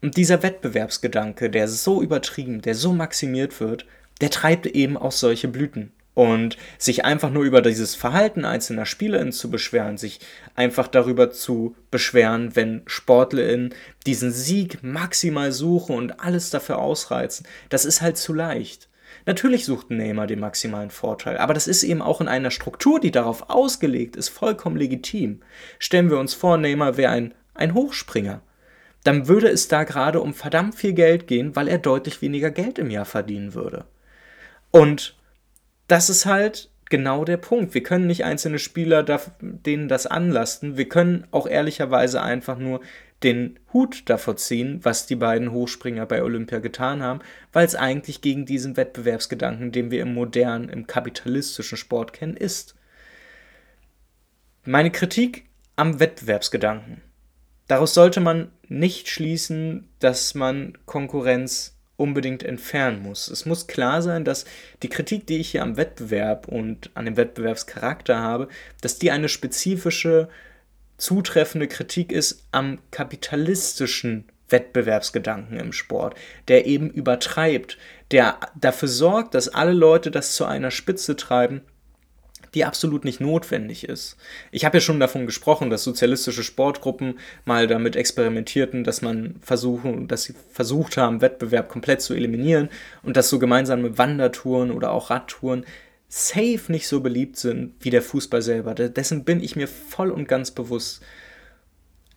Und 0.02 0.18
dieser 0.18 0.42
Wettbewerbsgedanke, 0.42 1.48
der 1.48 1.66
so 1.66 2.02
übertrieben, 2.02 2.60
der 2.60 2.74
so 2.74 2.92
maximiert 2.92 3.58
wird, 3.58 3.86
der 4.20 4.28
treibt 4.28 4.66
eben 4.66 4.98
auch 4.98 5.12
solche 5.12 5.48
Blüten. 5.48 5.92
Und 6.12 6.58
sich 6.76 7.06
einfach 7.06 7.30
nur 7.30 7.44
über 7.44 7.62
dieses 7.62 7.94
Verhalten 7.94 8.44
einzelner 8.44 8.84
SpielerInnen 8.84 9.32
zu 9.32 9.50
beschweren, 9.50 9.96
sich 9.96 10.20
einfach 10.54 10.88
darüber 10.88 11.30
zu 11.30 11.74
beschweren, 11.90 12.54
wenn 12.54 12.82
SportlerInnen 12.84 13.74
diesen 14.04 14.30
Sieg 14.30 14.82
maximal 14.82 15.52
suchen 15.52 15.96
und 15.96 16.20
alles 16.20 16.50
dafür 16.50 16.80
ausreizen, 16.80 17.46
das 17.70 17.86
ist 17.86 18.02
halt 18.02 18.18
zu 18.18 18.34
leicht. 18.34 18.89
Natürlich 19.26 19.64
sucht 19.64 19.90
Neymar 19.90 20.26
den 20.26 20.40
maximalen 20.40 20.90
Vorteil, 20.90 21.38
aber 21.38 21.54
das 21.54 21.66
ist 21.66 21.82
eben 21.82 22.02
auch 22.02 22.20
in 22.20 22.28
einer 22.28 22.50
Struktur, 22.50 23.00
die 23.00 23.10
darauf 23.10 23.50
ausgelegt 23.50 24.16
ist, 24.16 24.28
vollkommen 24.28 24.76
legitim. 24.76 25.40
Stellen 25.78 26.10
wir 26.10 26.18
uns 26.18 26.34
vor, 26.34 26.56
Neymar 26.56 26.96
wäre 26.96 27.12
ein, 27.12 27.34
ein 27.54 27.74
Hochspringer. 27.74 28.42
Dann 29.04 29.28
würde 29.28 29.48
es 29.48 29.68
da 29.68 29.84
gerade 29.84 30.20
um 30.20 30.34
verdammt 30.34 30.74
viel 30.74 30.92
Geld 30.92 31.26
gehen, 31.26 31.56
weil 31.56 31.68
er 31.68 31.78
deutlich 31.78 32.20
weniger 32.22 32.50
Geld 32.50 32.78
im 32.78 32.90
Jahr 32.90 33.06
verdienen 33.06 33.54
würde. 33.54 33.86
Und 34.70 35.16
das 35.88 36.10
ist 36.10 36.26
halt 36.26 36.70
genau 36.90 37.24
der 37.24 37.38
Punkt. 37.38 37.72
Wir 37.72 37.82
können 37.82 38.06
nicht 38.06 38.24
einzelne 38.24 38.58
Spieler, 38.58 39.02
denen 39.40 39.88
das 39.88 40.06
anlasten. 40.06 40.76
Wir 40.76 40.88
können 40.88 41.26
auch 41.30 41.46
ehrlicherweise 41.46 42.22
einfach 42.22 42.58
nur 42.58 42.80
den 43.22 43.58
Hut 43.72 44.02
davor 44.06 44.36
ziehen, 44.36 44.80
was 44.82 45.06
die 45.06 45.16
beiden 45.16 45.52
Hochspringer 45.52 46.06
bei 46.06 46.22
Olympia 46.22 46.58
getan 46.58 47.02
haben, 47.02 47.20
weil 47.52 47.66
es 47.66 47.74
eigentlich 47.74 48.22
gegen 48.22 48.46
diesen 48.46 48.76
Wettbewerbsgedanken, 48.76 49.72
den 49.72 49.90
wir 49.90 50.02
im 50.02 50.14
modernen, 50.14 50.68
im 50.68 50.86
kapitalistischen 50.86 51.76
Sport 51.76 52.12
kennen, 52.12 52.36
ist. 52.36 52.74
Meine 54.64 54.90
Kritik 54.90 55.44
am 55.76 56.00
Wettbewerbsgedanken. 56.00 57.02
Daraus 57.68 57.94
sollte 57.94 58.20
man 58.20 58.50
nicht 58.68 59.08
schließen, 59.08 59.88
dass 59.98 60.34
man 60.34 60.76
Konkurrenz 60.86 61.76
unbedingt 61.96 62.42
entfernen 62.42 63.02
muss. 63.02 63.28
Es 63.28 63.44
muss 63.44 63.66
klar 63.66 64.00
sein, 64.00 64.24
dass 64.24 64.46
die 64.82 64.88
Kritik, 64.88 65.26
die 65.26 65.36
ich 65.36 65.50
hier 65.50 65.62
am 65.62 65.76
Wettbewerb 65.76 66.48
und 66.48 66.90
an 66.94 67.04
dem 67.04 67.16
Wettbewerbscharakter 67.16 68.18
habe, 68.18 68.48
dass 68.80 68.98
die 68.98 69.10
eine 69.10 69.28
spezifische, 69.28 70.28
zutreffende 71.00 71.68
Kritik 71.68 72.12
ist 72.12 72.46
am 72.52 72.78
kapitalistischen 72.90 74.26
Wettbewerbsgedanken 74.48 75.58
im 75.58 75.72
Sport, 75.72 76.14
der 76.48 76.66
eben 76.66 76.90
übertreibt, 76.90 77.78
der 78.10 78.38
dafür 78.54 78.88
sorgt, 78.88 79.34
dass 79.34 79.48
alle 79.48 79.72
Leute 79.72 80.10
das 80.10 80.34
zu 80.34 80.44
einer 80.44 80.70
Spitze 80.70 81.16
treiben, 81.16 81.62
die 82.54 82.64
absolut 82.64 83.04
nicht 83.04 83.20
notwendig 83.20 83.88
ist. 83.88 84.16
Ich 84.50 84.64
habe 84.64 84.78
ja 84.78 84.80
schon 84.80 84.98
davon 84.98 85.26
gesprochen, 85.26 85.70
dass 85.70 85.84
sozialistische 85.84 86.42
Sportgruppen 86.42 87.20
mal 87.44 87.68
damit 87.68 87.94
experimentierten, 87.94 88.82
dass 88.82 89.02
man 89.02 89.36
versuchen, 89.40 90.08
dass 90.08 90.24
sie 90.24 90.34
versucht 90.50 90.96
haben, 90.96 91.20
Wettbewerb 91.20 91.68
komplett 91.68 92.02
zu 92.02 92.14
eliminieren 92.14 92.68
und 93.02 93.16
dass 93.16 93.28
so 93.28 93.38
gemeinsame 93.38 93.98
Wandertouren 93.98 94.72
oder 94.72 94.90
auch 94.90 95.10
Radtouren 95.10 95.64
safe 96.10 96.60
nicht 96.68 96.88
so 96.88 97.00
beliebt 97.00 97.36
sind 97.36 97.74
wie 97.80 97.90
der 97.90 98.02
Fußball 98.02 98.42
selber. 98.42 98.74
Dessen 98.74 99.24
bin 99.24 99.42
ich 99.42 99.54
mir 99.56 99.68
voll 99.68 100.10
und 100.10 100.26
ganz 100.28 100.50
bewusst. 100.50 101.02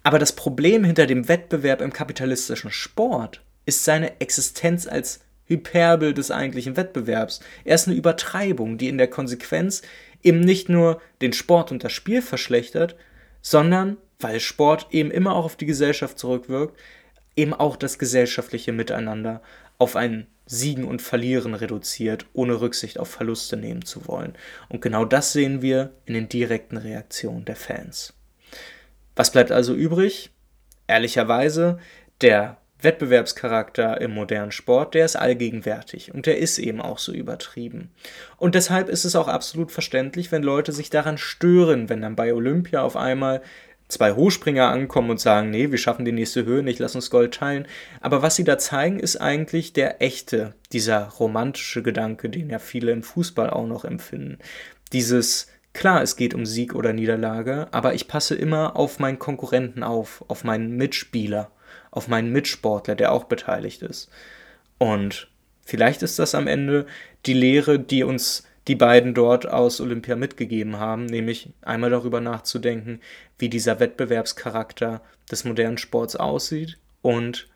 Aber 0.02 0.20
das 0.20 0.34
Problem 0.34 0.84
hinter 0.84 1.06
dem 1.06 1.30
Wettbewerb 1.30 1.80
im 1.80 1.94
kapitalistischen 1.94 2.72
Sport 2.72 3.42
ist 3.66 3.86
seine 3.86 4.20
Existenz 4.20 4.88
als 4.88 5.22
Hyperbel 5.46 6.14
des 6.14 6.32
eigentlichen 6.32 6.76
Wettbewerbs. 6.76 7.40
Er 7.64 7.76
ist 7.76 7.88
eine 7.88 7.96
Übertreibung, 7.96 8.78
die 8.78 8.90
in 8.90 8.98
der 8.98 9.08
Konsequenz 9.08 9.84
eben 10.24 10.40
nicht 10.40 10.70
nur 10.70 11.00
den 11.22 11.32
Sport 11.32 11.72
und 11.72 11.84
das 11.84 11.92
Spiel 11.92 12.22
verschlechtert, 12.22 12.96
sondern, 13.42 13.98
weil 14.20 14.40
Sport 14.40 14.88
eben 14.90 15.12
immer 15.12 15.36
auch 15.36 15.46
auf 15.46 15.56
die 15.56 15.66
Gesellschaft 15.68 16.18
zurückwirkt, 16.18 16.80
eben 17.36 17.54
auch 17.54 17.76
das 17.76 18.00
gesellschaftliche 18.00 18.72
Miteinander 18.72 19.42
auf 19.78 19.96
ein 19.96 20.28
Siegen 20.46 20.84
und 20.84 21.02
Verlieren 21.02 21.54
reduziert, 21.54 22.26
ohne 22.34 22.60
Rücksicht 22.60 23.00
auf 23.00 23.10
Verluste 23.10 23.58
nehmen 23.58 23.86
zu 23.86 24.08
wollen. 24.08 24.34
Und 24.70 24.82
genau 24.82 25.06
das 25.06 25.32
sehen 25.32 25.62
wir 25.62 25.92
in 26.06 26.14
den 26.14 26.30
direkten 26.30 26.78
Reaktionen 26.78 27.46
der 27.46 27.56
Fans. 27.56 28.14
Was 29.16 29.32
bleibt 29.32 29.52
also 29.52 29.74
übrig? 29.74 30.32
Ehrlicherweise, 30.88 31.80
der 32.22 32.58
Wettbewerbscharakter 32.84 34.02
im 34.02 34.12
modernen 34.12 34.52
Sport, 34.52 34.94
der 34.94 35.06
ist 35.06 35.16
allgegenwärtig 35.16 36.14
und 36.14 36.26
der 36.26 36.38
ist 36.38 36.60
eben 36.60 36.82
auch 36.82 36.98
so 36.98 37.14
übertrieben. 37.14 37.92
Und 38.38 38.56
deshalb 38.56 38.90
ist 38.90 39.06
es 39.06 39.16
auch 39.16 39.30
absolut 39.30 39.72
verständlich, 39.72 40.32
wenn 40.32 40.44
Leute 40.44 40.74
sich 40.74 40.90
daran 40.90 41.18
stören, 41.18 41.88
wenn 41.88 42.02
dann 42.02 42.18
bei 42.18 42.34
Olympia 42.34 42.82
auf 42.82 42.98
einmal 42.98 43.42
zwei 43.88 44.14
Hochspringer 44.14 44.70
ankommen 44.70 45.12
und 45.12 45.20
sagen, 45.20 45.50
nee, 45.50 45.72
wir 45.72 45.78
schaffen 45.78 46.06
die 46.06 46.12
nächste 46.12 46.46
Höhe 46.46 46.64
nicht, 46.64 46.80
lass 46.80 46.96
uns 46.96 47.12
Gold 47.12 47.34
teilen. 47.34 47.68
Aber 48.02 48.22
was 48.22 48.36
sie 48.36 48.44
da 48.44 48.58
zeigen, 48.58 49.00
ist 49.00 49.18
eigentlich 49.18 49.74
der 49.74 50.02
echte, 50.02 50.56
dieser 50.72 51.10
romantische 51.10 51.84
Gedanke, 51.84 52.30
den 52.30 52.50
ja 52.50 52.60
viele 52.60 52.92
im 52.92 53.04
Fußball 53.04 53.50
auch 53.50 53.68
noch 53.68 53.86
empfinden. 53.86 54.40
Dieses, 54.92 55.48
klar, 55.74 56.02
es 56.02 56.16
geht 56.16 56.34
um 56.34 56.46
Sieg 56.46 56.76
oder 56.76 56.94
Niederlage, 56.94 57.68
aber 57.72 57.94
ich 57.94 58.08
passe 58.08 58.36
immer 58.36 58.76
auf 58.76 59.00
meinen 59.00 59.20
Konkurrenten 59.20 59.84
auf, 59.84 60.24
auf 60.28 60.44
meinen 60.44 60.76
Mitspieler 60.76 61.52
auf 61.94 62.08
meinen 62.08 62.32
Mitsportler, 62.32 62.96
der 62.96 63.12
auch 63.12 63.26
beteiligt 63.26 63.84
ist. 63.84 64.10
Und 64.80 65.30
vielleicht 65.64 66.02
ist 66.02 66.18
das 66.18 66.34
am 66.34 66.48
Ende 66.48 66.88
die 67.28 67.34
Lehre, 67.34 67.80
die 67.80 68.04
uns 68.04 68.48
die 68.68 68.76
beiden 68.76 69.14
dort 69.14 69.48
aus 69.48 69.82
Olympia 69.82 70.16
mitgegeben 70.16 70.78
haben, 70.78 71.06
nämlich 71.06 71.54
einmal 71.62 71.90
darüber 71.90 72.22
nachzudenken, 72.22 73.02
wie 73.38 73.50
dieser 73.50 73.80
Wettbewerbscharakter 73.80 75.02
des 75.30 75.44
modernen 75.44 75.78
Sports 75.78 76.16
aussieht 76.16 76.78
und 77.02 77.50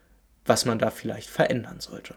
was 0.46 0.66
man 0.66 0.80
da 0.80 0.90
vielleicht 0.90 1.30
verändern 1.30 1.80
sollte. 1.80 2.16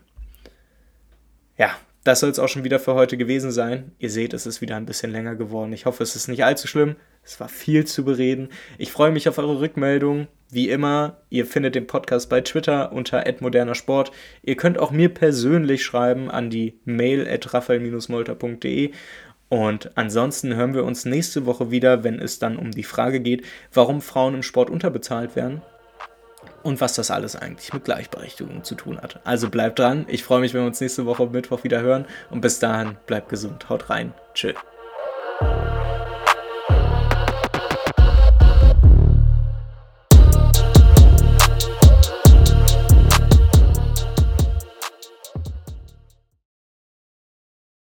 Ja, 1.56 1.76
das 2.04 2.20
soll 2.20 2.30
es 2.30 2.38
auch 2.38 2.48
schon 2.48 2.64
wieder 2.64 2.78
für 2.78 2.94
heute 2.94 3.16
gewesen 3.16 3.50
sein. 3.50 3.92
Ihr 3.98 4.10
seht, 4.10 4.32
es 4.32 4.46
ist 4.46 4.60
wieder 4.60 4.76
ein 4.76 4.86
bisschen 4.86 5.10
länger 5.10 5.34
geworden. 5.34 5.72
Ich 5.72 5.86
hoffe, 5.86 6.02
es 6.02 6.16
ist 6.16 6.28
nicht 6.28 6.44
allzu 6.44 6.66
schlimm. 6.66 6.96
Es 7.22 7.38
war 7.40 7.48
viel 7.48 7.84
zu 7.86 8.04
bereden. 8.04 8.48
Ich 8.78 8.90
freue 8.90 9.12
mich 9.12 9.28
auf 9.28 9.38
eure 9.38 9.60
Rückmeldungen. 9.60 10.28
Wie 10.50 10.70
immer, 10.70 11.18
ihr 11.28 11.46
findet 11.46 11.74
den 11.74 11.86
Podcast 11.86 12.30
bei 12.30 12.40
Twitter 12.40 12.92
unter 12.92 13.24
@modernersport. 13.40 14.10
Ihr 14.42 14.56
könnt 14.56 14.78
auch 14.78 14.90
mir 14.90 15.10
persönlich 15.10 15.84
schreiben 15.84 16.30
an 16.30 16.50
die 16.50 16.80
mail 16.84 17.28
at 17.28 17.52
raphael-molter.de 17.52 18.92
und 19.48 19.96
ansonsten 19.96 20.54
hören 20.54 20.74
wir 20.74 20.84
uns 20.84 21.04
nächste 21.04 21.44
Woche 21.44 21.70
wieder, 21.70 22.04
wenn 22.04 22.20
es 22.20 22.38
dann 22.38 22.56
um 22.56 22.70
die 22.70 22.84
Frage 22.84 23.20
geht, 23.20 23.44
warum 23.72 24.00
Frauen 24.00 24.34
im 24.34 24.42
Sport 24.42 24.70
unterbezahlt 24.70 25.36
werden 25.36 25.60
und 26.62 26.80
was 26.80 26.94
das 26.94 27.10
alles 27.10 27.36
eigentlich 27.36 27.72
mit 27.72 27.84
Gleichberechtigung 27.84 28.64
zu 28.64 28.74
tun 28.74 29.00
hat. 29.00 29.20
Also 29.24 29.50
bleibt 29.50 29.78
dran. 29.78 30.04
Ich 30.08 30.24
freue 30.24 30.40
mich, 30.40 30.54
wenn 30.54 30.62
wir 30.62 30.68
uns 30.68 30.80
nächste 30.80 31.06
Woche 31.06 31.26
Mittwoch 31.26 31.64
wieder 31.64 31.80
hören. 31.80 32.04
Und 32.30 32.40
bis 32.40 32.58
dahin, 32.58 32.96
bleibt 33.06 33.28
gesund, 33.28 33.68
haut 33.68 33.90
rein. 33.90 34.12
Tschüss. 34.34 34.54